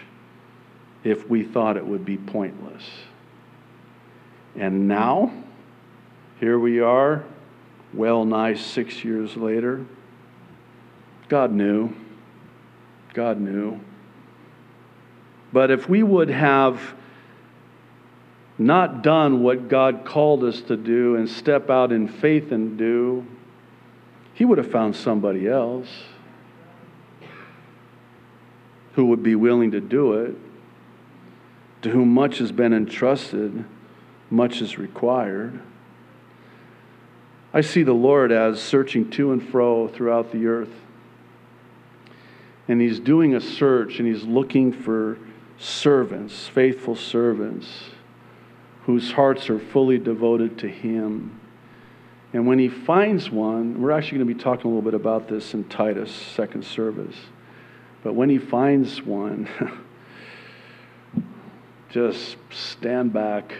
[1.04, 2.84] if we thought it would be pointless.
[4.56, 5.32] And now,
[6.40, 7.24] here we are,
[7.94, 9.86] well nigh six years later.
[11.30, 11.94] God knew.
[13.14, 13.80] God knew.
[15.52, 16.94] But if we would have
[18.58, 23.26] not done what God called us to do and step out in faith and do,
[24.34, 25.90] He would have found somebody else
[28.94, 30.36] who would be willing to do it,
[31.84, 33.64] to whom much has been entrusted,
[34.30, 35.60] much is required.
[37.54, 40.74] I see the Lord as searching to and fro throughout the earth.
[42.68, 45.18] And He's doing a search and He's looking for
[45.58, 47.68] servants, faithful servants,
[48.84, 51.40] whose hearts are fully devoted to Him.
[52.34, 55.30] And when He finds one, we're actually going to be talking a little bit about
[55.30, 57.16] this in Titus, second service.
[58.04, 59.48] But when He finds one,
[61.90, 63.54] just stand back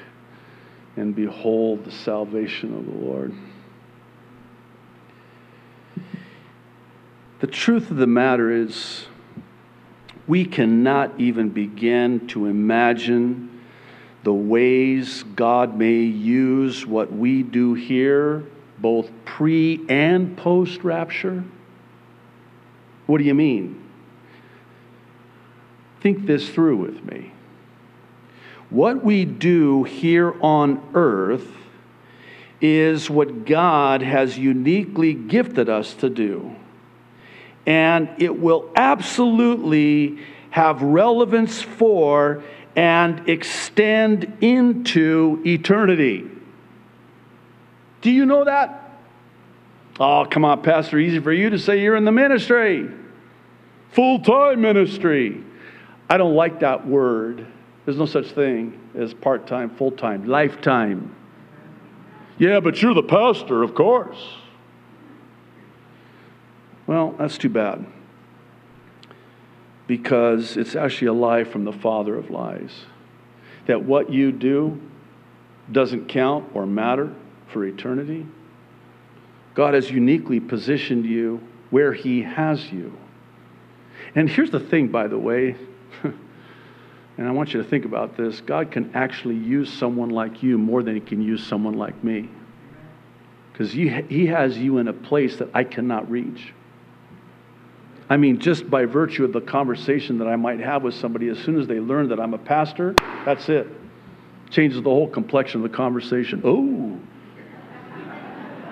[0.98, 3.34] and behold the salvation of the Lord.
[7.40, 9.06] The truth of the matter is,
[10.28, 13.62] we cannot even begin to imagine
[14.24, 18.44] the ways God may use what we do here,
[18.80, 21.44] both pre and post rapture?
[23.06, 23.84] What do you mean?
[26.02, 27.32] Think this through with me.
[28.70, 31.48] What we do here on earth
[32.60, 36.56] is what God has uniquely gifted us to do.
[37.68, 40.18] And it will absolutely
[40.50, 42.44] have relevance for
[42.76, 46.30] and extend into eternity.
[48.02, 49.00] Do you know that?
[50.00, 52.90] Oh, come on, Pastor, easy for you to say you're in the ministry,
[53.92, 55.44] full time ministry.
[56.10, 57.48] I don't like that word.
[57.86, 61.16] There's no such thing as part time, full time, lifetime.
[62.38, 64.38] Yeah, but you're the pastor, of course.
[66.88, 67.86] Well, that's too bad.
[69.86, 72.72] Because it's actually a lie from the father of lies.
[73.68, 74.82] That what you do
[75.72, 77.14] doesn't count or matter
[77.48, 78.26] for eternity.
[79.54, 82.98] God has uniquely positioned you where He has you.
[84.16, 85.56] And here's the thing, by the way,
[86.04, 90.58] and I want you to think about this God can actually use someone like you
[90.58, 92.30] more than He can use someone like me.
[93.52, 96.54] Because He has you in a place that I cannot reach.
[98.10, 101.38] I mean, just by virtue of the conversation that I might have with somebody, as
[101.40, 102.96] soon as they learn that I'm a pastor,
[103.26, 103.68] that's it.
[104.50, 106.42] Changes the whole complexion of the conversation.
[106.46, 106.98] Oh,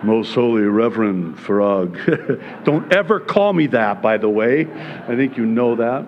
[0.04, 2.64] most Holy Reverend Farag.
[2.64, 4.62] Don't ever call me that, by the way.
[4.62, 6.06] I think you know that.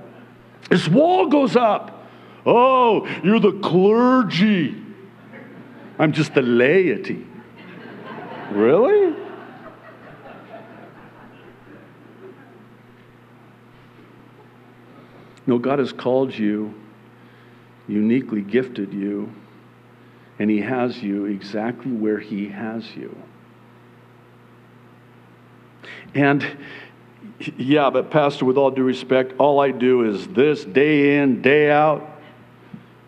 [0.69, 2.05] This wall goes up.
[2.45, 4.83] Oh, you're the clergy.
[5.99, 7.25] I'm just the laity.
[8.51, 9.15] Really?
[15.47, 16.73] No, God has called you,
[17.87, 19.33] uniquely gifted you,
[20.37, 23.17] and He has you exactly where He has you.
[26.13, 26.57] And
[27.57, 31.71] yeah, but Pastor, with all due respect, all I do is this day in, day
[31.71, 32.13] out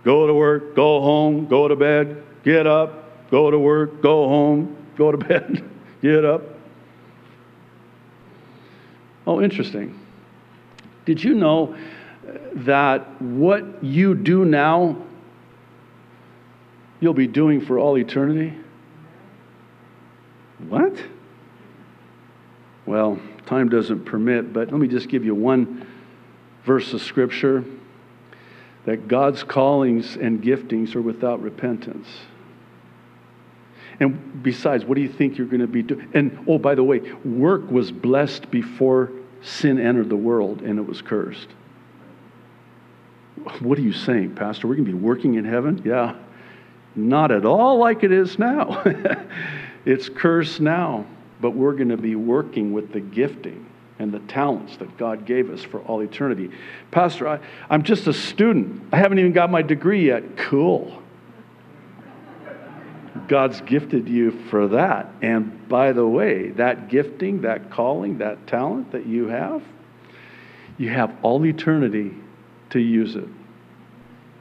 [0.04, 4.76] go to work, go home, go to bed, get up, go to work, go home,
[4.96, 5.70] go to bed,
[6.02, 6.42] get up.
[9.28, 10.00] Oh, interesting.
[11.06, 11.76] Did you know
[12.54, 14.98] that what you do now,
[17.00, 18.54] you'll be doing for all eternity?
[20.68, 21.02] What?
[22.86, 25.88] Well, time doesn't permit, but let me just give you one
[26.66, 27.64] verse of scripture
[28.86, 32.08] that God's callings and giftings are without repentance.
[34.00, 36.10] And besides, what do you think you're going to be doing?
[36.14, 39.12] And oh, by the way, work was blessed before
[39.42, 41.50] sin entered the world and it was cursed.
[43.60, 44.68] What are you saying, Pastor?
[44.68, 45.82] We're going to be working in heaven?
[45.86, 46.16] Yeah.
[46.96, 48.84] Not at all like it is now.
[49.86, 51.06] it's cursed now
[51.42, 53.66] but we're going to be working with the gifting
[53.98, 56.52] and the talents that God gave us for all eternity.
[56.92, 58.84] Pastor, I, I'm just a student.
[58.92, 60.38] I haven't even got my degree yet.
[60.38, 61.02] Cool.
[63.28, 65.12] God's gifted you for that.
[65.22, 69.62] And by the way, that gifting, that calling, that talent that you have,
[70.78, 72.16] you have all eternity
[72.72, 73.28] to use it.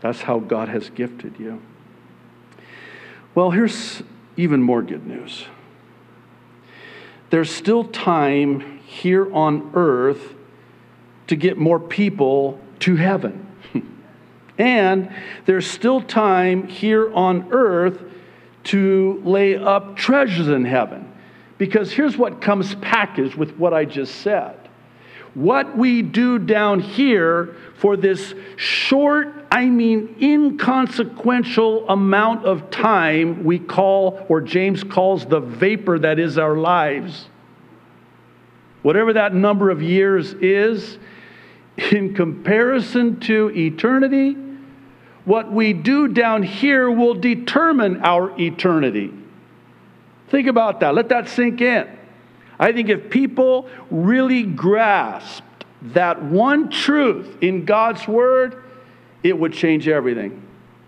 [0.01, 1.61] That's how God has gifted you.
[3.35, 4.03] Well, here's
[4.37, 5.47] even more good news
[7.31, 10.35] there's still time here on earth
[11.27, 13.47] to get more people to heaven.
[14.59, 15.15] and
[15.45, 18.03] there's still time here on earth
[18.65, 21.13] to lay up treasures in heaven.
[21.59, 24.68] Because here's what comes packaged with what I just said.
[25.35, 33.59] What we do down here for this short, I mean inconsequential amount of time we
[33.59, 37.27] call, or James calls, the vapor that is our lives.
[38.83, 40.99] Whatever that number of years is,
[41.93, 44.37] in comparison to eternity,
[45.25, 49.13] what we do down here will determine our eternity.
[50.31, 50.95] Think about that.
[50.95, 51.98] Let that sink in.
[52.59, 58.65] I think if people really grasped that one truth in God's Word,
[59.23, 60.43] it would change everything.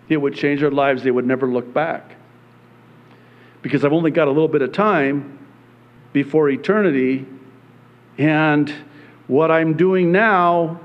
[0.09, 1.05] It would change their lives.
[1.05, 2.17] They would never look back.
[3.63, 5.39] Because I've only got a little bit of time
[6.13, 7.25] before eternity,
[8.19, 8.73] and
[9.29, 10.81] what I'm doing now,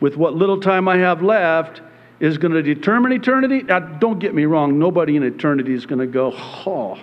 [0.00, 1.80] with what little time I have left,
[2.18, 3.62] is going to determine eternity.
[3.62, 6.98] Now, don't get me wrong, nobody in eternity is going to go, oh,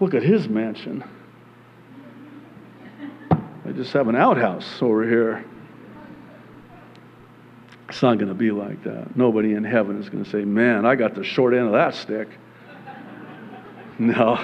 [0.00, 1.04] look at his mansion.
[3.68, 5.44] I just have an outhouse over here.
[7.90, 9.14] It's not going to be like that.
[9.14, 11.94] Nobody in heaven is going to say, Man, I got the short end of that
[11.94, 12.28] stick.
[14.00, 14.38] No.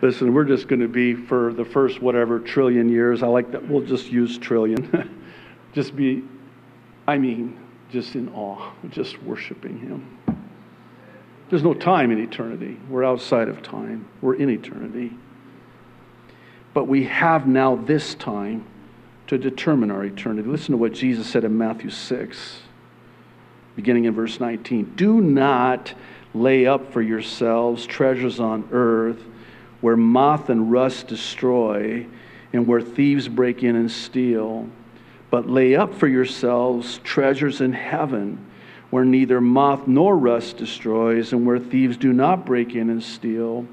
[0.00, 3.22] Listen, we're just going to be for the first whatever trillion years.
[3.22, 3.68] I like that.
[3.68, 5.14] We'll just use trillion.
[5.74, 6.24] just be,
[7.06, 10.18] I mean, just in awe, just worshiping Him.
[11.50, 12.80] There's no time in eternity.
[12.88, 15.12] We're outside of time, we're in eternity.
[16.78, 18.64] But we have now this time
[19.26, 20.48] to determine our eternity.
[20.48, 22.60] Listen to what Jesus said in Matthew 6,
[23.74, 24.92] beginning in verse 19.
[24.94, 25.92] Do not
[26.34, 29.20] lay up for yourselves treasures on earth
[29.80, 32.06] where moth and rust destroy
[32.52, 34.68] and where thieves break in and steal,
[35.30, 38.46] but lay up for yourselves treasures in heaven
[38.90, 43.66] where neither moth nor rust destroys, and where thieves do not break in and steal.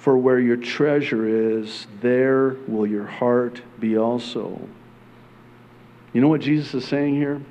[0.00, 4.58] For where your treasure is, there will your heart be also.
[6.14, 7.42] You know what Jesus is saying here?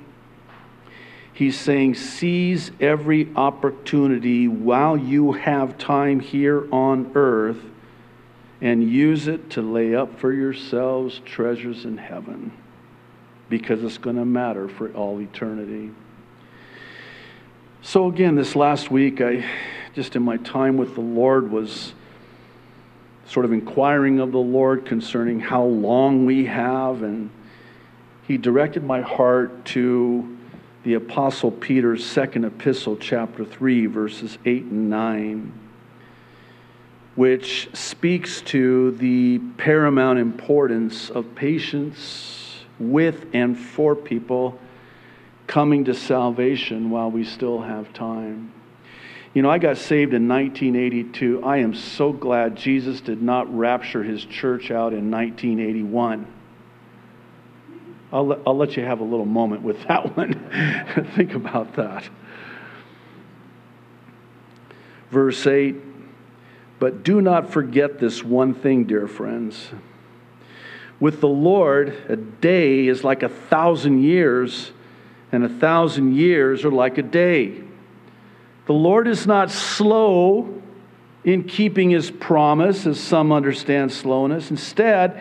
[1.32, 7.60] He's saying, seize every opportunity while you have time here on earth
[8.60, 12.50] and use it to lay up for yourselves treasures in heaven
[13.48, 15.92] because it's going to matter for all eternity.
[17.80, 19.44] So, again, this last week, I
[19.94, 21.94] just in my time with the Lord was
[23.30, 27.30] sort of inquiring of the Lord concerning how long we have, and
[28.26, 30.36] He directed my heart to
[30.82, 35.52] the Apostle Peter's second epistle, chapter 3, verses 8 and 9,
[37.14, 44.58] which speaks to the paramount importance of patience with and for people
[45.46, 48.52] coming to salvation while we still have time.
[49.32, 51.44] You know, I got saved in 1982.
[51.44, 56.26] I am so glad Jesus did not rapture his church out in 1981.
[58.12, 61.12] I'll let, I'll let you have a little moment with that one.
[61.14, 62.08] Think about that.
[65.10, 65.76] Verse 8
[66.80, 69.70] But do not forget this one thing, dear friends.
[70.98, 74.72] With the Lord, a day is like a thousand years
[75.32, 77.62] and a thousand years are like a day.
[78.70, 80.62] The Lord is not slow
[81.24, 84.48] in keeping his promise, as some understand slowness.
[84.48, 85.20] Instead,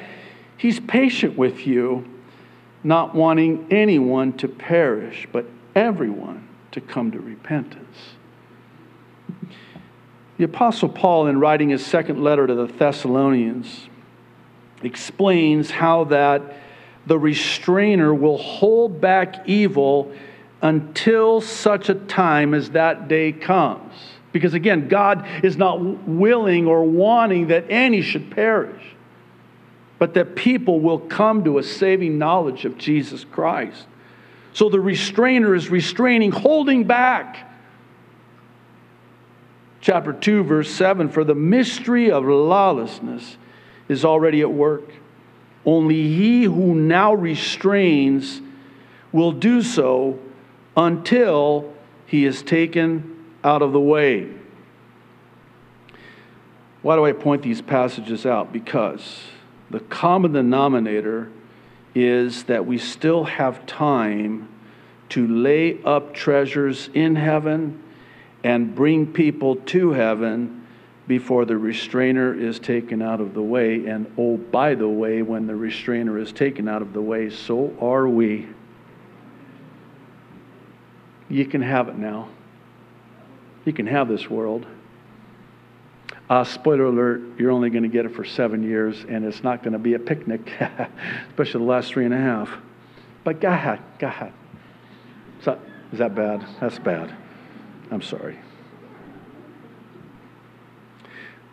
[0.56, 2.08] he's patient with you,
[2.84, 7.97] not wanting anyone to perish, but everyone to come to repentance.
[10.38, 13.89] The Apostle Paul, in writing his second letter to the Thessalonians,
[14.84, 16.56] explains how that
[17.08, 20.14] the restrainer will hold back evil
[20.62, 23.93] until such a time as that day comes.
[24.32, 28.84] Because again, God is not willing or wanting that any should perish,
[29.97, 33.88] but that people will come to a saving knowledge of Jesus Christ.
[34.53, 37.49] So the restrainer is restraining, holding back.
[39.82, 43.38] Chapter 2, verse 7 For the mystery of lawlessness
[43.88, 44.91] is already at work.
[45.66, 48.41] Only he who now restrains
[49.12, 50.20] will do so
[50.76, 51.74] until
[52.05, 54.30] he is taken out of the way.
[56.82, 58.53] Why do I point these passages out?
[58.53, 59.24] Because
[59.70, 61.30] the common denominator
[61.93, 64.47] is that we still have time
[65.09, 67.84] to lay up treasures in heaven
[68.43, 70.65] and bring people to heaven
[71.07, 73.86] before the restrainer is taken out of the way.
[73.88, 77.76] And oh, by the way, when the restrainer is taken out of the way, so
[77.82, 78.47] are we.
[81.30, 82.30] You can have it now.
[83.66, 84.66] You can have this world.
[86.30, 89.64] Uh, spoiler alert, you're only going to get it for seven years, and it's not
[89.64, 90.52] going to be a picnic,
[91.30, 92.50] especially the last three and a half.
[93.24, 94.34] But go ahead, go ahead.
[95.40, 95.60] Is that,
[95.92, 96.46] is that bad?
[96.60, 97.16] That's bad.
[97.92, 98.38] I'm sorry.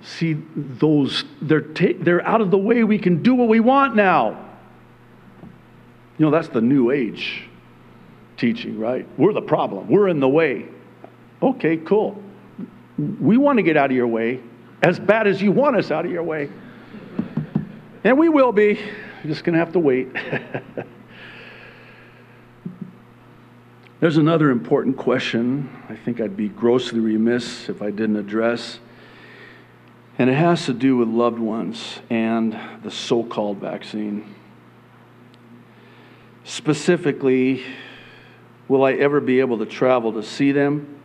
[0.03, 2.85] See, those, they're, ta- they're out of the way.
[2.85, 4.45] We can do what we want now.
[6.19, 7.46] You know, that's the new age
[8.37, 9.07] teaching, right?
[9.17, 9.89] We're the problem.
[9.89, 10.67] We're in the way.
[11.43, 12.23] Okay, cool.
[12.99, 14.41] We want to get out of your way
[14.83, 16.51] as bad as you want us out of your way.
[18.05, 18.79] And we will be.
[19.23, 20.09] You're just going to have to wait.
[23.99, 28.79] There's another important question I think I'd be grossly remiss if I didn't address.
[30.19, 34.35] And it has to do with loved ones and the so called vaccine.
[36.45, 37.65] Specifically,
[38.69, 41.01] will I ever be able to travel to see them?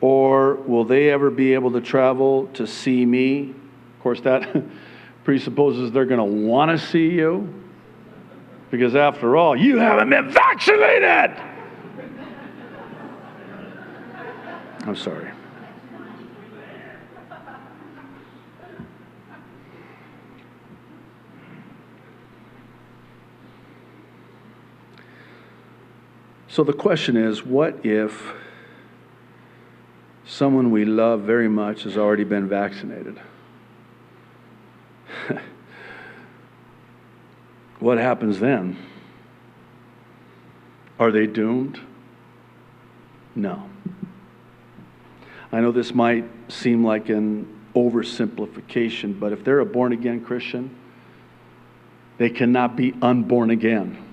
[0.00, 3.50] Or will they ever be able to travel to see me?
[3.50, 4.64] Of course, that
[5.24, 7.54] presupposes they're going to want to see you.
[8.70, 11.36] Because after all, you haven't been vaccinated!
[14.86, 15.30] I'm sorry.
[26.50, 28.32] So the question is what if
[30.26, 33.20] someone we love very much has already been vaccinated?
[37.78, 38.76] what happens then?
[40.98, 41.78] Are they doomed?
[43.36, 43.70] No.
[45.52, 47.46] I know this might seem like an
[47.76, 50.76] oversimplification, but if they're a born again Christian,
[52.18, 54.09] they cannot be unborn again.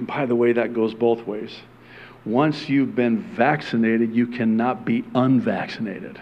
[0.00, 1.54] By the way, that goes both ways.
[2.24, 6.20] Once you've been vaccinated, you cannot be unvaccinated.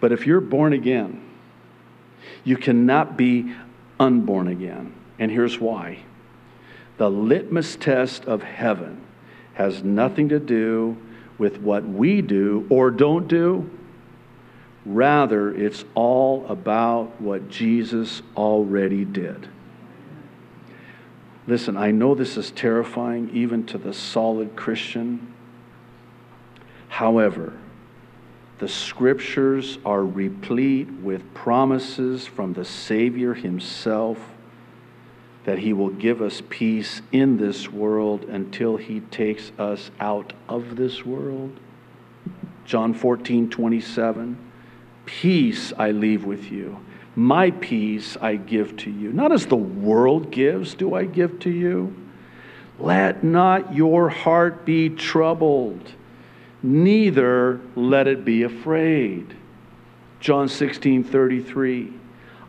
[0.00, 1.22] But if you're born again,
[2.44, 3.54] you cannot be
[3.98, 4.94] unborn again.
[5.18, 6.00] And here's why
[6.96, 9.00] the litmus test of heaven
[9.54, 10.96] has nothing to do
[11.38, 13.70] with what we do or don't do.
[14.84, 19.48] Rather, it's all about what Jesus already did.
[21.50, 25.34] Listen, I know this is terrifying even to the solid Christian.
[26.86, 27.54] However,
[28.60, 34.30] the scriptures are replete with promises from the Savior himself
[35.42, 40.76] that he will give us peace in this world until he takes us out of
[40.76, 41.58] this world.
[42.64, 44.38] John 14, 27.
[45.04, 46.78] Peace I leave with you
[47.20, 49.12] my peace I give to you.
[49.12, 51.94] Not as the world gives, do I give to you.
[52.78, 55.92] Let not your heart be troubled,
[56.62, 59.36] neither let it be afraid.
[60.18, 61.92] John 16 33.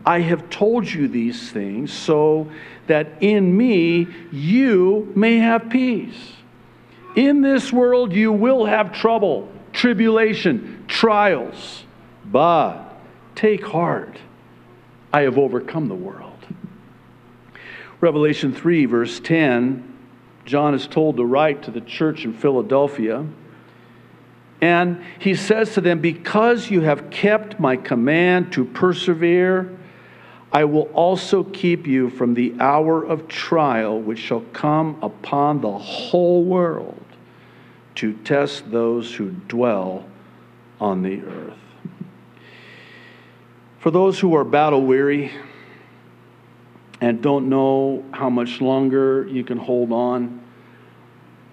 [0.06, 2.50] I have told you these things so
[2.88, 6.32] that in me you may have peace.
[7.18, 11.84] In this world you will have trouble, tribulation, trials,
[12.24, 12.98] but
[13.36, 14.18] take heart.
[15.14, 16.38] I have overcome the world.
[17.99, 19.88] Revelation 3, verse 10,
[20.45, 23.26] John is told to write to the church in Philadelphia.
[24.59, 29.78] And he says to them, Because you have kept my command to persevere,
[30.51, 35.78] I will also keep you from the hour of trial which shall come upon the
[35.78, 37.03] whole world
[37.95, 40.05] to test those who dwell
[40.80, 41.61] on the earth.
[43.82, 45.32] For those who are battle weary
[47.02, 50.40] and don't know how much longer you can hold on,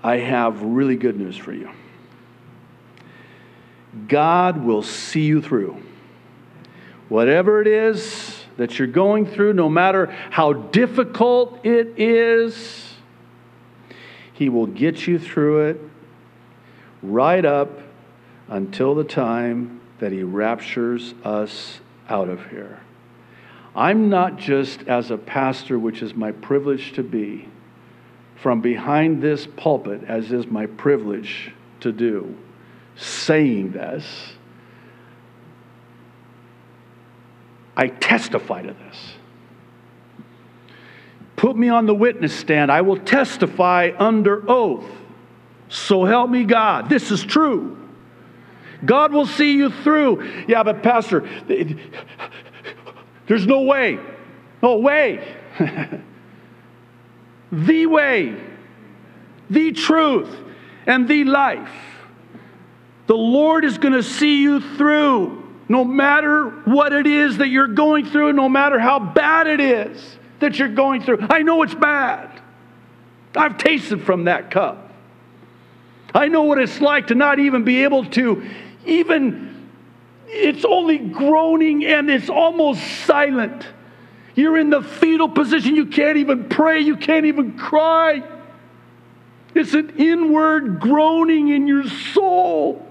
[0.03, 1.71] I have really good news for you.
[4.09, 5.83] God will see you through.
[7.09, 12.93] Whatever it is that you're going through, no matter how difficult it is,
[14.35, 15.81] He will get you through it
[17.03, 17.71] right up
[18.49, 22.81] until the time that He raptures us out of here.
[23.75, 27.49] I'm not just as a pastor, which is my privilege to be,
[28.37, 32.37] from behind this pulpit, as is my privilege to do,
[32.97, 34.05] saying this.
[37.77, 39.13] I testify to this.
[41.37, 42.73] Put me on the witness stand.
[42.73, 44.91] I will testify under oath.
[45.69, 46.89] So help me God.
[46.89, 47.88] This is true.
[48.85, 50.45] God will see you through.
[50.47, 51.29] Yeah, but Pastor,
[53.27, 53.99] there's no way.
[54.63, 55.37] No way.
[57.53, 58.37] the way,
[59.51, 60.35] the truth,
[60.87, 61.71] and the life.
[63.07, 67.69] The Lord is going to see you through no matter what it is that you're
[67.69, 71.19] going through, no matter how bad it is that you're going through.
[71.29, 72.41] I know it's bad.
[73.37, 74.93] I've tasted from that cup.
[76.15, 78.49] I know what it's like to not even be able to
[78.89, 79.49] even
[80.29, 83.67] it's only groaning and it's almost silent.
[84.35, 85.75] You're in the fetal position.
[85.75, 86.81] You can't even pray.
[86.81, 88.23] You can't even cry.
[89.55, 92.87] It's an inward groaning in your soul.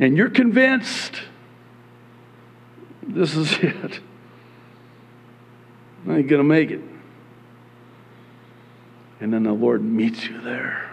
[0.00, 1.22] And you're convinced
[3.02, 4.00] this is it.
[6.08, 6.80] I ain't going to make it.
[9.20, 10.91] And then the Lord meets you there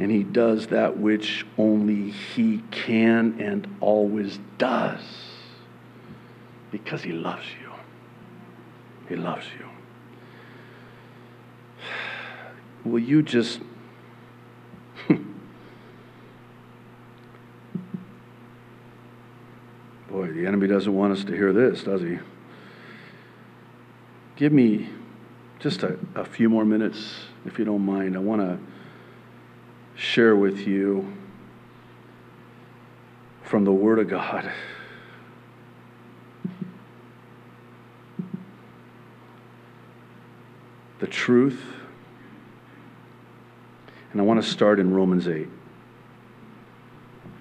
[0.00, 5.02] and he does that which only he can and always does
[6.70, 7.70] because he loves you.
[9.08, 9.66] He loves you.
[12.90, 13.60] Will you just.
[20.08, 22.18] Boy, the enemy doesn't want us to hear this, does he?
[24.40, 24.88] give me
[25.58, 28.16] just a, a few more minutes, if you don't mind.
[28.16, 28.58] I want to
[30.00, 31.12] share with you
[33.42, 34.50] from the Word of God.
[41.00, 41.62] The truth.
[44.12, 45.46] And I want to start in Romans 8.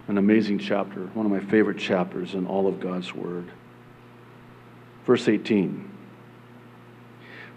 [0.10, 3.46] An amazing chapter, one of my favorite chapters in all of God's Word.
[5.06, 5.90] Verse 18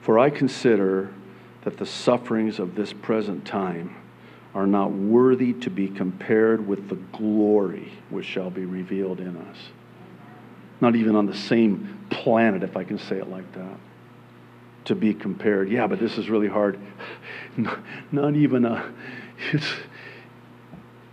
[0.00, 1.12] For I consider
[1.62, 3.96] that the sufferings of this present time
[4.55, 9.57] are not worthy to be compared with the glory which shall be revealed in us.
[10.80, 13.78] Not even on the same planet, if I can say it like that,
[14.86, 15.70] to be compared.
[15.70, 16.78] Yeah, but this is really hard.
[18.12, 18.92] Not even a,
[19.53, 19.72] it's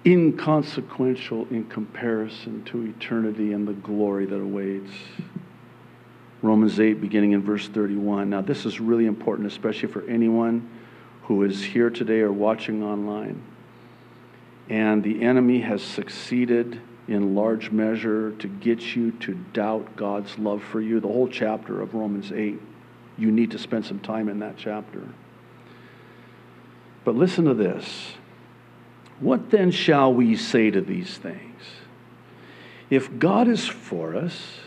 [0.06, 4.92] inconsequential in comparison to eternity and the glory that awaits.
[6.42, 8.30] Romans 8, beginning in verse 31.
[8.30, 10.70] Now, this is really important, especially for anyone
[11.30, 13.40] who is here today or watching online.
[14.68, 20.64] And the enemy has succeeded in large measure to get you to doubt God's love
[20.64, 21.00] for you.
[21.00, 22.60] The whole chapter of Romans 8,
[23.20, 25.08] you need to spend some time in that chapter.
[27.06, 28.14] But listen to this.
[29.20, 31.62] What then shall we say to these things?
[32.90, 34.58] If God is for us,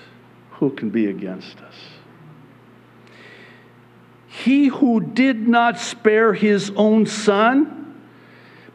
[0.52, 1.74] who can be against us?
[4.32, 8.00] He who did not spare his own son,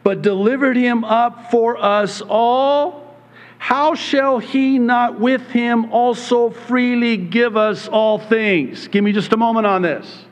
[0.04, 3.16] but delivered him up for us all,
[3.58, 8.86] how shall he not with him also freely give us all things?
[8.86, 10.24] Give me just a moment on this.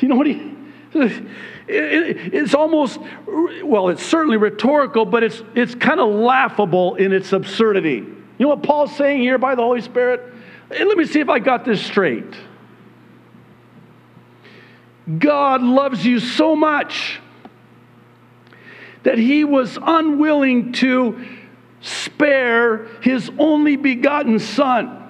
[0.00, 0.54] You know what he.
[1.66, 2.98] It's almost,
[3.64, 8.04] well, it's certainly rhetorical, but it's, it's kind of laughable in its absurdity.
[8.04, 10.20] You know what Paul's saying here by the Holy Spirit?
[10.70, 12.34] And let me see if I got this straight.
[15.18, 17.20] God loves you so much
[19.02, 21.22] that he was unwilling to
[21.82, 25.00] spare his only begotten son.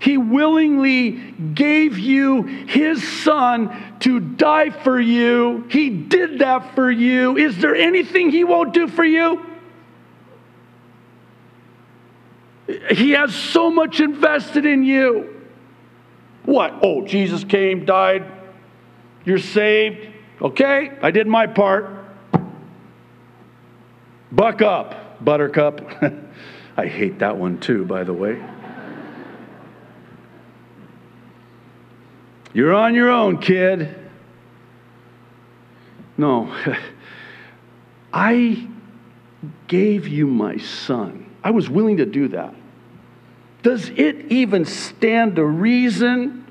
[0.00, 5.66] He willingly gave you his son to die for you.
[5.70, 7.36] He did that for you.
[7.36, 9.44] Is there anything he won't do for you?
[12.90, 15.44] He has so much invested in you.
[16.44, 16.80] What?
[16.82, 18.24] Oh, Jesus came, died,
[19.26, 20.08] you're saved.
[20.40, 21.90] Okay, I did my part.
[24.32, 25.80] Buck up, buttercup.
[26.76, 28.42] I hate that one too, by the way.
[32.52, 33.94] You're on your own, kid.
[36.16, 36.54] No,
[38.12, 38.68] I
[39.68, 41.26] gave you my son.
[41.42, 42.54] I was willing to do that.
[43.62, 46.45] Does it even stand to reason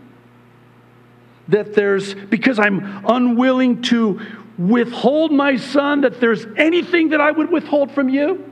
[1.50, 4.22] that there's, because I'm unwilling to
[4.58, 8.52] withhold my son, that there's anything that I would withhold from you?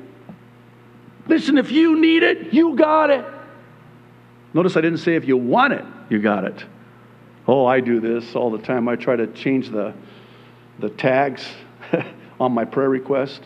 [1.28, 3.26] Listen, if you need it, you got it.
[4.54, 6.66] Notice I didn't say if you want it, you got it.
[7.48, 8.88] Oh, I do this all the time.
[8.88, 9.94] I try to change the,
[10.80, 11.46] the tags
[12.39, 13.41] on my prayer request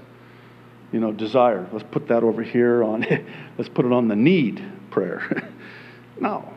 [0.92, 1.68] you know, desire.
[1.72, 3.06] Let's put that over here on,
[3.58, 5.50] let's put it on the need prayer.
[6.20, 6.54] no.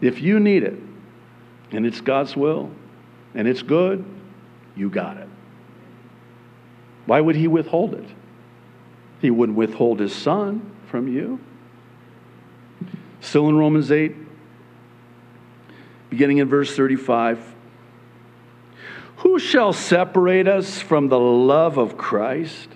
[0.00, 0.74] If you need it
[1.70, 2.70] and it's God's will
[3.34, 4.04] and it's good,
[4.76, 5.28] you got it.
[7.06, 8.08] Why would He withhold it?
[9.20, 11.40] He wouldn't withhold His Son from you.
[13.20, 14.14] Still in Romans 8,
[16.10, 17.54] beginning in verse 35.
[19.18, 22.68] Who shall separate us from the love of Christ?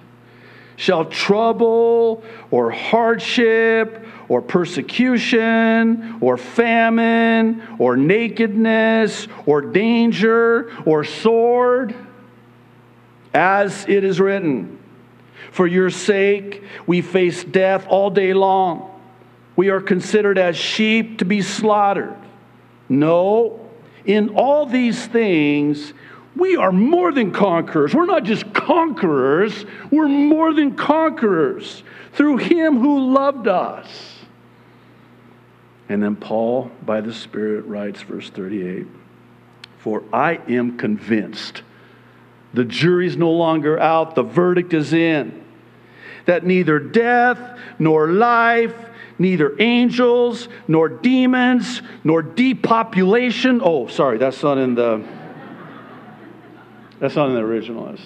[0.83, 11.95] shall trouble or hardship or persecution or famine or nakedness or danger or sword,
[13.35, 14.79] as it is written.
[15.51, 18.89] For your sake, we face death all day long.
[19.55, 22.17] We are considered as sheep to be slaughtered.
[22.89, 23.69] No,
[24.05, 25.93] in all these things,
[26.35, 27.95] we are more than conquerors.
[27.95, 31.83] We're not just conquerors, we're more than conquerors
[32.13, 33.89] through Him who loved us.
[35.89, 38.87] And then Paul, by the Spirit, writes, verse 38
[39.79, 41.63] For I am convinced
[42.55, 45.43] the jury's no longer out, the verdict is in,
[46.27, 48.75] that neither death nor life,
[49.19, 53.61] neither angels nor demons nor depopulation.
[53.63, 55.03] Oh, sorry, that's not in the.
[57.01, 57.89] That's not in the original.
[57.89, 58.03] It's,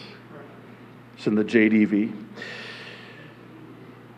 [1.17, 2.26] it's in the JDV.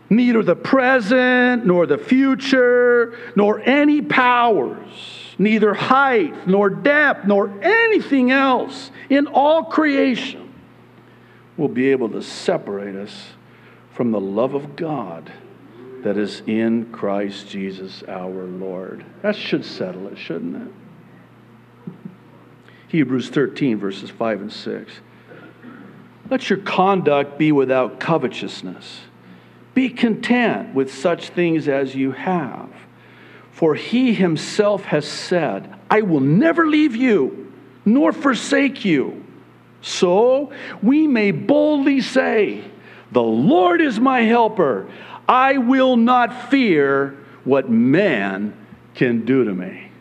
[0.09, 4.89] Neither the present, nor the future, nor any powers,
[5.37, 10.53] neither height, nor depth, nor anything else in all creation
[11.57, 13.33] will be able to separate us
[13.91, 15.31] from the love of God
[16.03, 19.05] that is in Christ Jesus our Lord.
[19.21, 21.93] That should settle it, shouldn't it?
[22.87, 24.93] Hebrews 13, verses 5 and 6.
[26.29, 29.01] Let your conduct be without covetousness.
[29.79, 32.69] Be content with such things as you have.
[33.53, 37.53] For he himself has said, I will never leave you
[37.85, 39.25] nor forsake you.
[39.81, 40.51] So
[40.83, 42.61] we may boldly say,
[43.13, 44.91] The Lord is my helper.
[45.29, 48.53] I will not fear what man
[48.95, 49.91] can do to me.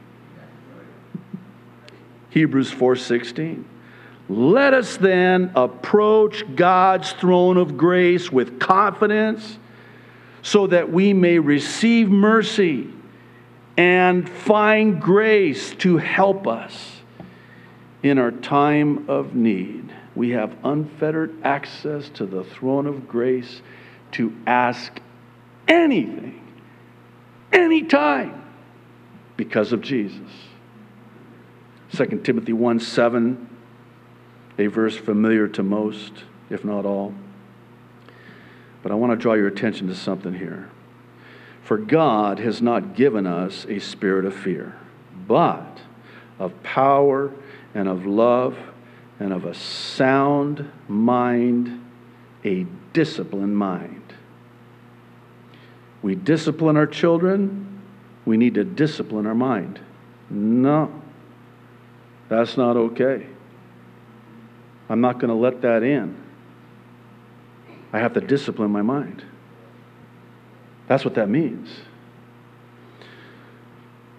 [2.31, 3.63] Hebrews 4:16
[4.29, 9.57] Let us then approach God's throne of grace with confidence
[10.43, 12.93] so that we may receive mercy
[13.77, 17.01] and find grace to help us
[18.03, 19.93] in our time of need.
[20.15, 23.63] We have unfettered access to the throne of grace
[24.13, 25.01] to ask
[25.69, 26.41] anything,
[27.53, 28.43] anytime,
[29.37, 30.31] because of Jesus.
[31.93, 33.49] 2 Timothy 1 7,
[34.59, 37.15] a verse familiar to most, if not all.
[38.89, 40.71] But I want to draw your attention to something here.
[41.63, 44.77] For God has not given us a spirit of fear,
[45.27, 45.83] but
[46.39, 47.31] of power
[47.75, 48.57] and of love
[49.21, 51.85] and of a sound mind,
[52.47, 54.15] a disciplined mind.
[56.01, 57.83] We discipline our children,
[58.25, 59.81] we need to discipline our mind.
[60.31, 61.03] No,
[62.31, 63.27] that's not okay.
[64.89, 66.28] I'm not going to let that in.
[67.93, 69.25] I have to discipline my mind.
[70.87, 71.69] That's what that means.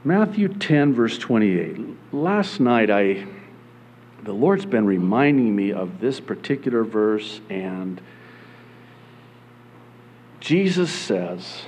[0.03, 2.13] Matthew 10, verse 28.
[2.13, 3.25] Last night, I,
[4.23, 7.99] the Lord's been reminding me of this particular verse, and
[10.39, 11.63] Jesus says,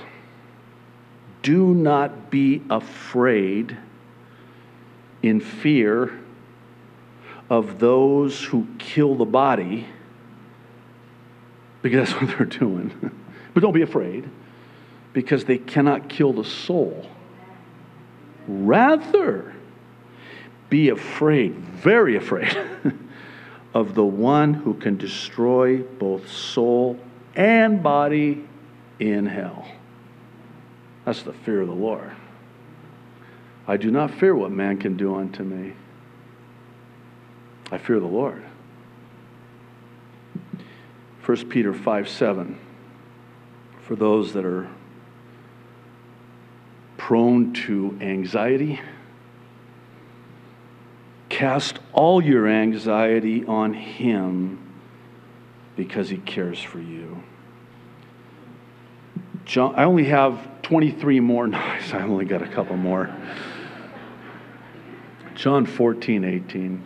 [1.42, 3.76] Do not be afraid
[5.22, 6.18] in fear
[7.50, 9.86] of those who kill the body,
[11.82, 13.10] because that's what they're doing.
[13.54, 14.28] but don't be afraid,
[15.12, 17.06] because they cannot kill the soul.
[18.46, 19.52] Rather,
[20.70, 22.56] be afraid, very afraid,
[23.74, 26.98] of the one who can destroy both soul
[27.34, 28.46] and body
[28.98, 29.66] in hell.
[31.04, 32.12] That's the fear of the Lord.
[33.66, 35.74] I do not fear what man can do unto me.
[37.70, 38.42] I fear the Lord.
[41.24, 42.58] 1 Peter 5 7.
[43.86, 44.68] For those that are
[46.96, 48.80] prone to anxiety,
[51.28, 54.58] cast all your anxiety on Him
[55.76, 57.22] because He cares for you.
[59.44, 61.46] John, I only have 23 more.
[61.52, 63.14] Nice, I only got a couple more.
[65.34, 66.84] John 14, 18.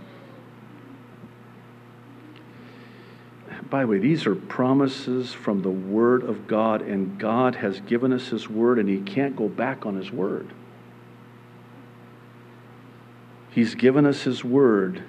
[3.70, 8.12] By the way, these are promises from the Word of God, and God has given
[8.12, 10.48] us His Word, and He can't go back on His Word.
[13.50, 15.02] He's given us His Word.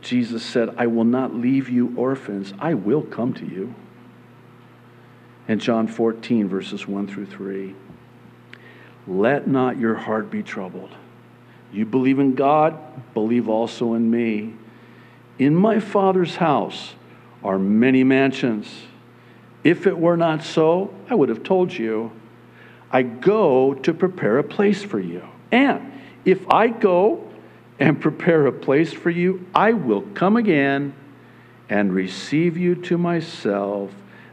[0.00, 3.74] Jesus said, I will not leave you orphans, I will come to you.
[5.46, 7.74] And John 14, verses 1 through 3.
[9.06, 10.90] Let not your heart be troubled.
[11.72, 12.78] You believe in God,
[13.14, 14.54] believe also in me.
[15.38, 16.94] In my Father's house,
[17.42, 18.68] are many mansions.
[19.64, 22.12] If it were not so, I would have told you.
[22.90, 25.22] I go to prepare a place for you.
[25.52, 25.92] And
[26.24, 27.28] if I go
[27.78, 30.94] and prepare a place for you, I will come again
[31.68, 33.90] and receive you to myself,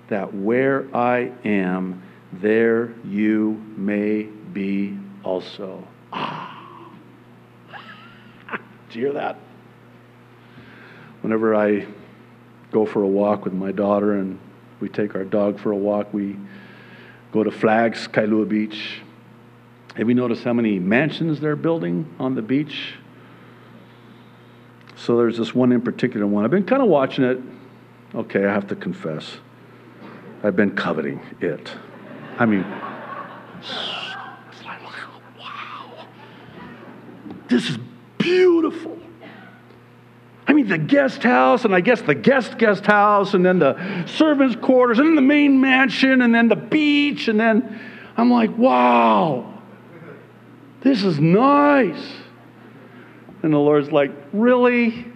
[0.08, 2.02] that where I am,
[2.32, 5.86] there you may be also.
[6.14, 6.90] Ah.
[8.90, 9.38] Did you hear that?
[11.22, 11.88] Whenever I
[12.76, 14.38] go for a walk with my daughter and
[14.82, 16.14] we take our dog for a walk.
[16.14, 16.36] We
[17.32, 19.00] go to Flags, Kailua Beach.
[19.96, 22.96] Have you noticed how many mansions they're building on the beach?
[24.98, 26.44] So there's this one in particular one.
[26.44, 27.40] I've been kind of watching it.
[28.14, 29.38] Okay, I have to confess.
[30.44, 31.72] I've been coveting it.
[32.38, 32.64] I mean,
[35.40, 36.08] wow.
[37.48, 37.78] This is
[38.18, 39.00] beautiful.
[40.48, 44.06] I mean, the guest house, and I guess the guest guest house, and then the
[44.06, 47.80] servants' quarters, and then the main mansion, and then the beach, and then
[48.16, 49.62] I'm like, wow,
[50.82, 52.14] this is nice.
[53.42, 55.12] And the Lord's like, Really?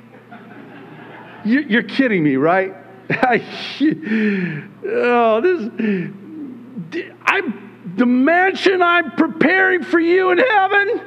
[1.45, 2.76] You're kidding me, right?
[3.10, 5.72] oh, this.
[7.23, 7.41] I,
[7.95, 11.01] the mansion I'm preparing for you in heaven.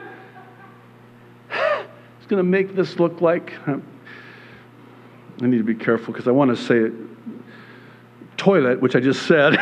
[2.18, 3.52] It's going to make this look like.
[5.40, 6.92] I need to be careful because I want to say it.
[8.36, 9.54] Toilet, which I just said.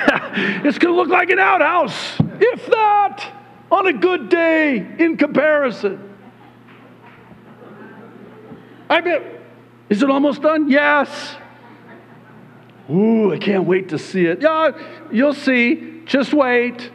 [0.65, 3.31] it's going to look like an outhouse, if that,
[3.71, 6.15] on a good day in comparison.
[8.89, 9.23] I bet.
[9.89, 10.71] Is it almost done?
[10.71, 11.37] Yes.
[12.91, 14.41] Ooh, I can't wait to see it.
[14.41, 14.71] Yeah,
[15.13, 16.03] you'll see.
[16.07, 16.91] Just wait.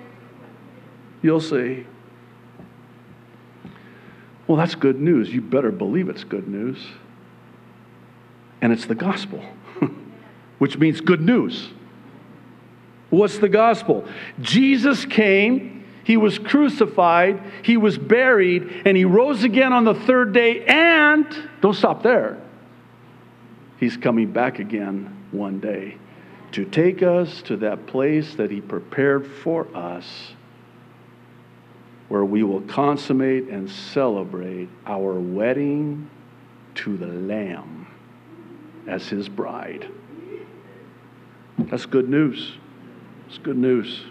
[1.22, 1.86] You'll see.
[4.48, 5.34] Well, that's good news.
[5.34, 6.78] You better believe it's good news.
[8.66, 9.46] And it's the gospel,
[10.58, 11.70] which means good news.
[13.12, 14.08] What's the gospel?
[14.42, 20.34] Jesus came, he was crucified, he was buried, and he rose again on the third
[20.34, 20.66] day.
[20.66, 21.28] And
[21.62, 22.42] don't stop there.
[23.80, 26.00] He's coming back again one day
[26.54, 30.32] to take us to that place that He prepared for us,
[32.08, 36.10] where we will consummate and celebrate our wedding
[36.74, 37.85] to the Lamb
[38.88, 39.90] as His bride.
[41.58, 42.58] That's good news.
[43.28, 44.04] It's good news.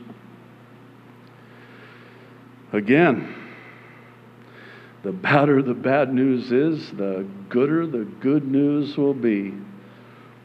[2.73, 3.33] Again,
[5.03, 9.55] the badder the bad news is, the gooder the good news will be.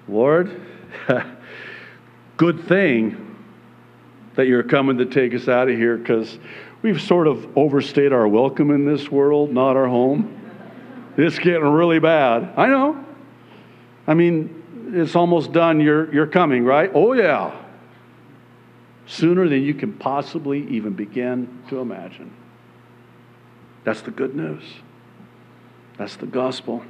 [0.07, 0.61] Lord,
[2.37, 3.35] good thing
[4.35, 6.37] that you're coming to take us out of here because
[6.81, 10.35] we've sort of overstayed our welcome in this world, not our home.
[11.17, 12.53] It's getting really bad.
[12.55, 13.05] I know.
[14.09, 15.79] I mean, it's almost done.
[15.79, 16.89] You're, you're coming, right?
[16.95, 17.55] Oh, yeah.
[19.05, 22.33] Sooner than you can possibly even begin to imagine.
[23.83, 24.63] That's the good news.
[25.99, 26.83] That's the gospel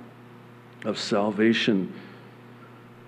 [0.85, 1.93] of salvation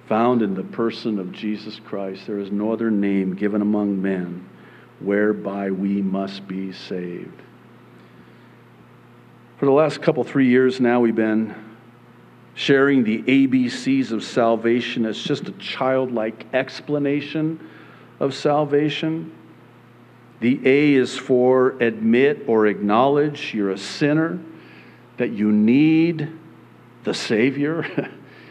[0.10, 2.28] found in the person of Jesus Christ.
[2.28, 4.46] There is no other name given among men
[5.00, 7.42] whereby we must be saved.
[9.58, 11.71] For the last couple, three years now, we've been
[12.62, 17.60] sharing the ABCs of salvation as just a childlike explanation
[18.20, 19.36] of salvation.
[20.42, 24.40] The A is for admit or acknowledge you're a sinner,
[25.18, 26.30] that you need
[27.04, 27.84] the Savior.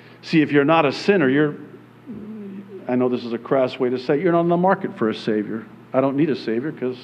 [0.23, 1.55] See, if you're not a sinner, you're,
[2.89, 4.99] I know this is a crass way to say, it, you're not in the market
[4.99, 5.65] for a Savior.
[5.93, 6.99] I don't need a Savior because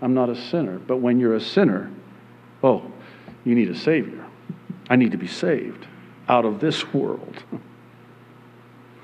[0.00, 0.78] I'm not a sinner.
[0.78, 1.90] But when you're a sinner,
[2.62, 2.84] oh,
[3.44, 4.24] you need a Savior.
[4.88, 5.88] I need to be saved
[6.30, 7.42] out of this world.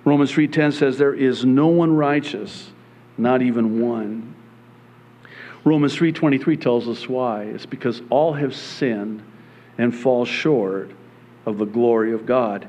[0.04, 2.70] Romans 3:10 says there is no one righteous,
[3.18, 4.34] not even one.
[5.64, 7.42] Romans 3:23 tells us why.
[7.42, 9.22] It's because all have sinned
[9.76, 10.92] and fall short
[11.44, 12.68] of the glory of God.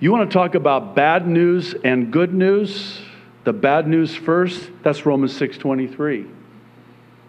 [0.00, 3.00] You want to talk about bad news and good news?
[3.44, 6.26] The bad news first, that's Romans 6:23.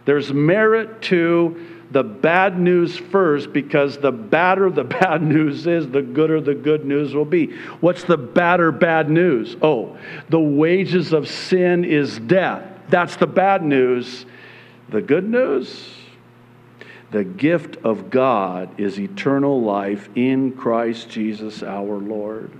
[0.06, 1.56] There's merit to
[1.92, 6.86] the bad news first because the badder the bad news is, the gooder the good
[6.86, 7.54] news will be.
[7.82, 9.58] What's the badder bad news?
[9.62, 9.98] Oh,
[10.30, 12.66] the wages of sin is death.
[12.90, 14.26] That's the bad news.
[14.90, 15.96] The good news?
[17.12, 22.52] The gift of God is eternal life in Christ Jesus our Lord.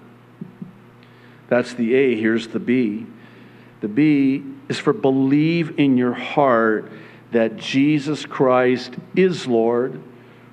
[1.48, 2.20] That's the A.
[2.20, 3.06] Here's the B.
[3.80, 6.92] The B is for believe in your heart
[7.32, 10.02] that Jesus Christ is Lord.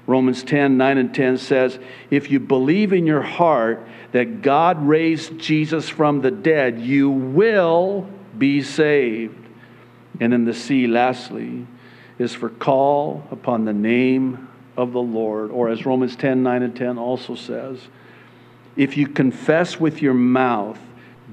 [0.06, 1.78] Romans 10 9 and 10 says,
[2.10, 8.08] If you believe in your heart that God raised Jesus from the dead, you will
[8.36, 9.46] be saved.
[10.20, 11.66] And then the C, lastly,
[12.18, 15.50] is for call upon the name of the Lord.
[15.50, 17.78] Or as Romans 10 9 and 10 also says,
[18.78, 20.78] if you confess with your mouth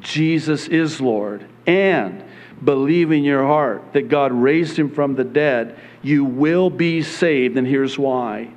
[0.02, 2.24] Jesus is Lord and
[2.64, 7.58] believe in your heart that God raised him from the dead, you will be saved.
[7.58, 8.52] And here's why.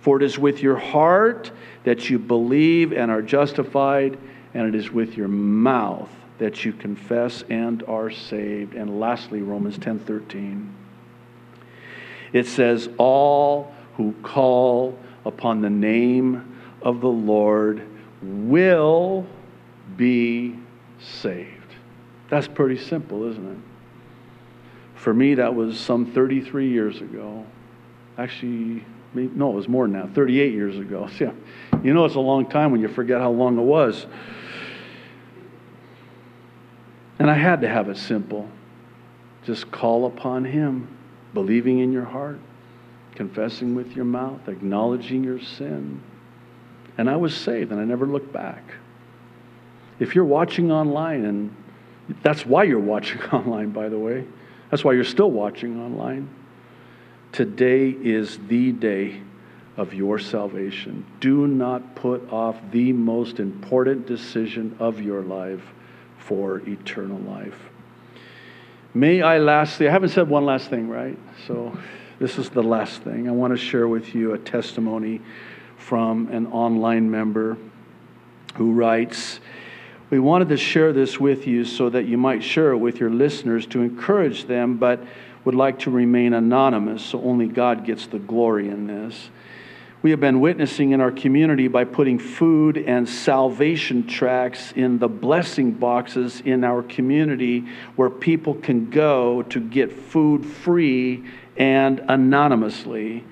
[0.00, 1.50] For it is with your heart
[1.84, 4.18] that you believe and are justified,
[4.52, 8.74] and it is with your mouth that you confess and are saved.
[8.74, 10.74] And lastly, Romans 10 13.
[12.32, 17.86] It says, All who call upon the name of the Lord
[18.22, 19.26] will
[19.96, 20.58] be
[21.00, 21.63] saved.
[22.30, 23.58] That's pretty simple, isn't it?
[24.94, 27.44] For me, that was some 33 years ago.
[28.16, 31.08] Actually, no, it was more than that, 38 years ago.
[31.20, 31.32] Yeah.
[31.82, 34.06] You know, it's a long time when you forget how long it was.
[37.18, 38.48] And I had to have it simple.
[39.44, 40.88] Just call upon Him
[41.34, 42.38] believing in your heart,
[43.14, 46.00] confessing with your mouth, acknowledging your sin,
[46.96, 48.62] and I was saved, and I never looked back.
[49.98, 51.54] If you're watching online, and
[52.22, 54.24] that's why you're watching online, by the way,
[54.70, 56.28] that's why you're still watching online.
[57.32, 59.20] Today is the day
[59.76, 61.04] of your salvation.
[61.20, 65.62] Do not put off the most important decision of your life
[66.18, 67.58] for eternal life.
[68.94, 71.18] May I lastly, I haven't said one last thing, right?
[71.48, 71.76] So
[72.20, 73.28] this is the last thing.
[73.28, 75.20] I want to share with you a testimony
[75.76, 77.58] from an online member
[78.54, 79.40] who writes,
[80.14, 83.10] we wanted to share this with you so that you might share it with your
[83.10, 85.02] listeners to encourage them, but
[85.44, 89.28] would like to remain anonymous so only God gets the glory in this.
[90.02, 95.08] We have been witnessing in our community by putting food and salvation tracts in the
[95.08, 97.64] blessing boxes in our community
[97.96, 101.24] where people can go to get food free
[101.56, 103.24] and anonymously.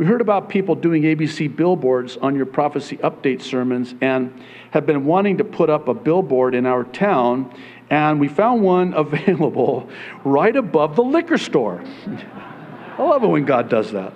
[0.00, 4.32] We heard about people doing ABC billboards on your prophecy update sermons and
[4.70, 7.54] have been wanting to put up a billboard in our town,
[7.90, 9.90] and we found one available
[10.24, 11.84] right above the liquor store.
[12.96, 14.14] I love it when God does that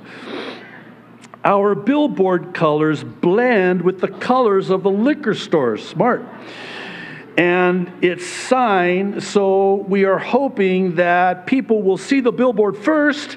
[1.44, 5.86] our billboard colors blend with the colors of the liquor stores.
[5.86, 6.24] Smart.
[7.36, 13.36] And it's signed, so we are hoping that people will see the billboard first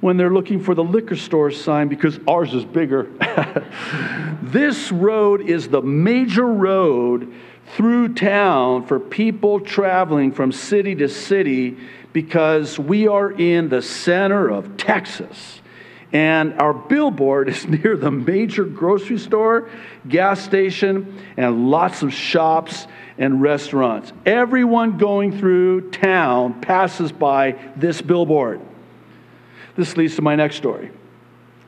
[0.00, 3.04] when they're looking for the liquor store sign because ours is bigger.
[4.42, 7.32] this road is the major road
[7.76, 11.76] through town for people traveling from city to city
[12.12, 15.60] because we are in the center of Texas.
[16.12, 19.70] And our billboard is near the major grocery store,
[20.08, 22.86] gas station, and lots of shops
[23.18, 24.12] and restaurants.
[24.26, 28.60] Everyone going through town passes by this billboard.
[29.80, 30.90] This leads to my next story.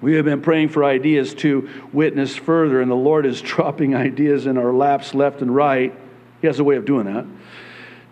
[0.03, 4.45] We have been praying for ideas to witness further, and the Lord is dropping ideas
[4.45, 5.95] in our laps left and right.
[6.43, 7.25] He has a way of doing that.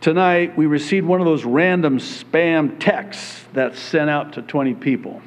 [0.00, 5.20] Tonight, we received one of those random spam texts that's sent out to 20 people.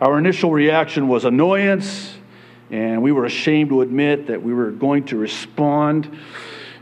[0.00, 2.16] Our initial reaction was annoyance,
[2.72, 6.18] and we were ashamed to admit that we were going to respond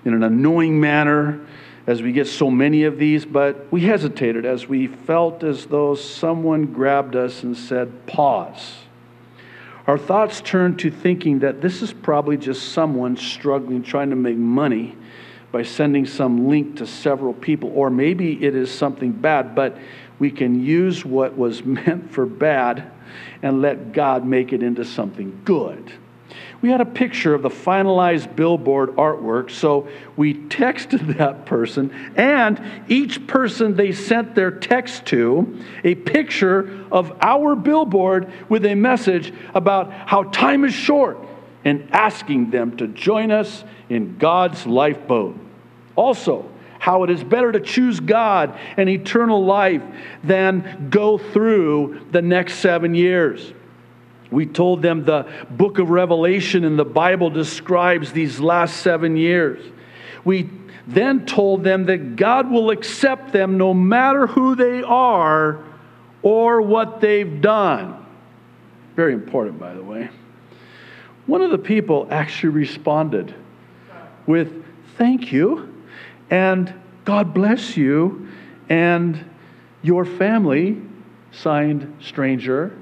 [0.06, 1.46] in an annoying manner
[1.86, 5.94] as we get so many of these, but we hesitated as we felt as though
[5.94, 8.74] someone grabbed us and said, Pause.
[9.86, 14.36] Our thoughts turned to thinking that this is probably just someone struggling, trying to make
[14.36, 14.96] money
[15.52, 19.78] by sending some link to several people, or maybe it is something bad, but
[20.18, 22.90] we can use what was meant for bad
[23.42, 25.92] and let God make it into something good.
[26.62, 32.60] We had a picture of the finalized billboard artwork, so we texted that person, and
[32.88, 39.32] each person they sent their text to a picture of our billboard with a message
[39.54, 41.18] about how time is short
[41.64, 45.36] and asking them to join us in God's lifeboat.
[45.96, 49.82] Also, how it is better to choose God and eternal life
[50.22, 53.52] than go through the next seven years.
[54.30, 59.64] We told them the book of Revelation in the Bible describes these last seven years.
[60.24, 60.50] We
[60.86, 65.62] then told them that God will accept them no matter who they are
[66.22, 68.04] or what they've done.
[68.94, 70.08] Very important, by the way.
[71.26, 73.34] One of the people actually responded
[74.26, 74.64] with,
[74.96, 75.72] Thank you
[76.30, 76.72] and
[77.04, 78.28] God bless you
[78.68, 79.24] and
[79.82, 80.80] your family,
[81.32, 82.76] signed stranger.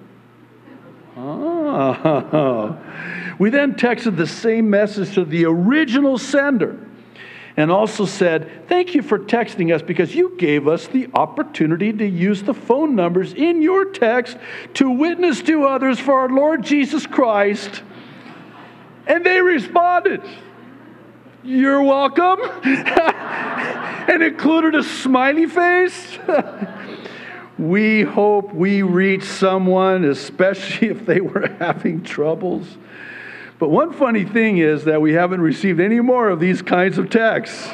[1.16, 2.78] Oh.
[3.36, 6.78] We then texted the same message to the original sender
[7.56, 12.06] and also said, Thank you for texting us because you gave us the opportunity to
[12.06, 14.36] use the phone numbers in your text
[14.74, 17.82] to witness to others for our Lord Jesus Christ.
[19.06, 20.22] And they responded.
[21.42, 22.38] You're welcome.
[22.64, 26.18] and included a smiley face.
[27.58, 32.66] we hope we reach someone, especially if they were having troubles.
[33.58, 37.10] But one funny thing is that we haven't received any more of these kinds of
[37.10, 37.70] texts.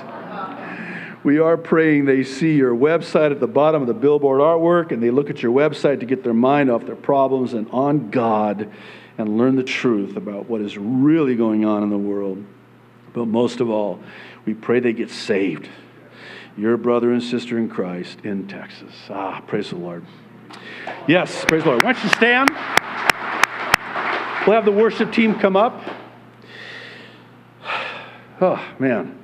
[1.22, 5.02] We are praying they see your website at the bottom of the billboard artwork and
[5.02, 8.70] they look at your website to get their mind off their problems and on God
[9.18, 12.42] and learn the truth about what is really going on in the world.
[13.12, 14.00] But most of all,
[14.46, 15.68] we pray they get saved.
[16.56, 18.92] Your brother and sister in Christ in Texas.
[19.08, 20.04] Ah, praise the Lord.
[21.06, 21.82] Yes, praise the Lord.
[21.82, 22.50] Why don't you stand?
[24.46, 25.82] We'll have the worship team come up.
[28.42, 29.18] Oh, man.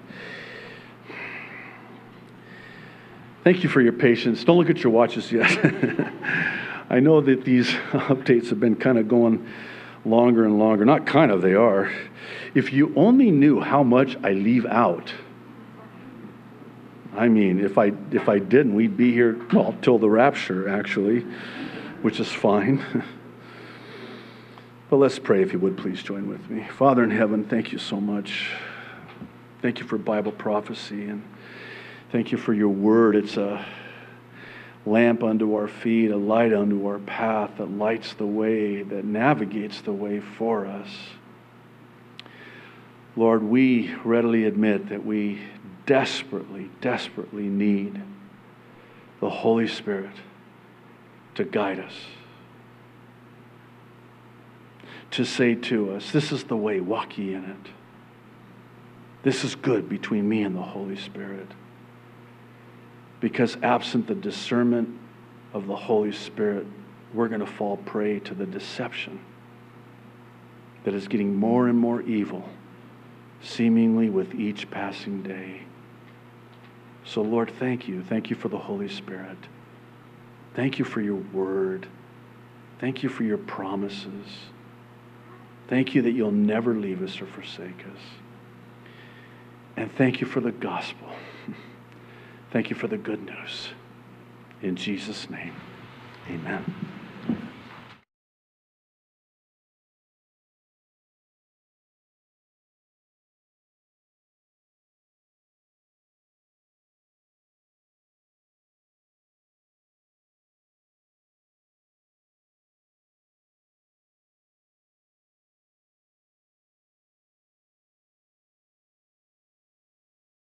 [3.44, 4.44] Thank you for your patience.
[4.44, 5.50] Don't look at your watches yet.
[6.90, 9.48] I know that these updates have been kind of going
[10.04, 10.84] longer and longer.
[10.84, 11.90] Not kind of, they are.
[12.54, 15.14] If you only knew how much I leave out.
[17.16, 21.20] I mean, if I if I didn't, we'd be here well till the rapture, actually,
[22.02, 22.84] which is fine.
[24.90, 26.66] but let's pray, if you would, please join with me.
[26.76, 28.50] Father in heaven, thank you so much.
[29.62, 31.24] Thank you for Bible prophecy and
[32.12, 33.16] thank you for your word.
[33.16, 33.64] It's a
[34.84, 39.80] lamp unto our feet, a light unto our path that lights the way, that navigates
[39.80, 40.88] the way for us.
[43.16, 45.40] Lord, we readily admit that we
[45.86, 48.02] desperately, desperately need
[49.20, 50.14] the Holy Spirit
[51.36, 51.94] to guide us,
[55.12, 57.70] to say to us, This is the way, walk ye in it.
[59.22, 61.48] This is good between me and the Holy Spirit.
[63.20, 64.88] Because absent the discernment
[65.52, 66.66] of the Holy Spirit,
[67.14, 69.18] we're going to fall prey to the deception
[70.84, 72.48] that is getting more and more evil,
[73.42, 75.65] seemingly with each passing day.
[77.06, 78.02] So, Lord, thank you.
[78.02, 79.38] Thank you for the Holy Spirit.
[80.54, 81.86] Thank you for your word.
[82.80, 84.26] Thank you for your promises.
[85.68, 88.00] Thank you that you'll never leave us or forsake us.
[89.76, 91.08] And thank you for the gospel.
[92.50, 93.68] Thank you for the good news.
[94.62, 95.54] In Jesus' name,
[96.28, 96.64] amen.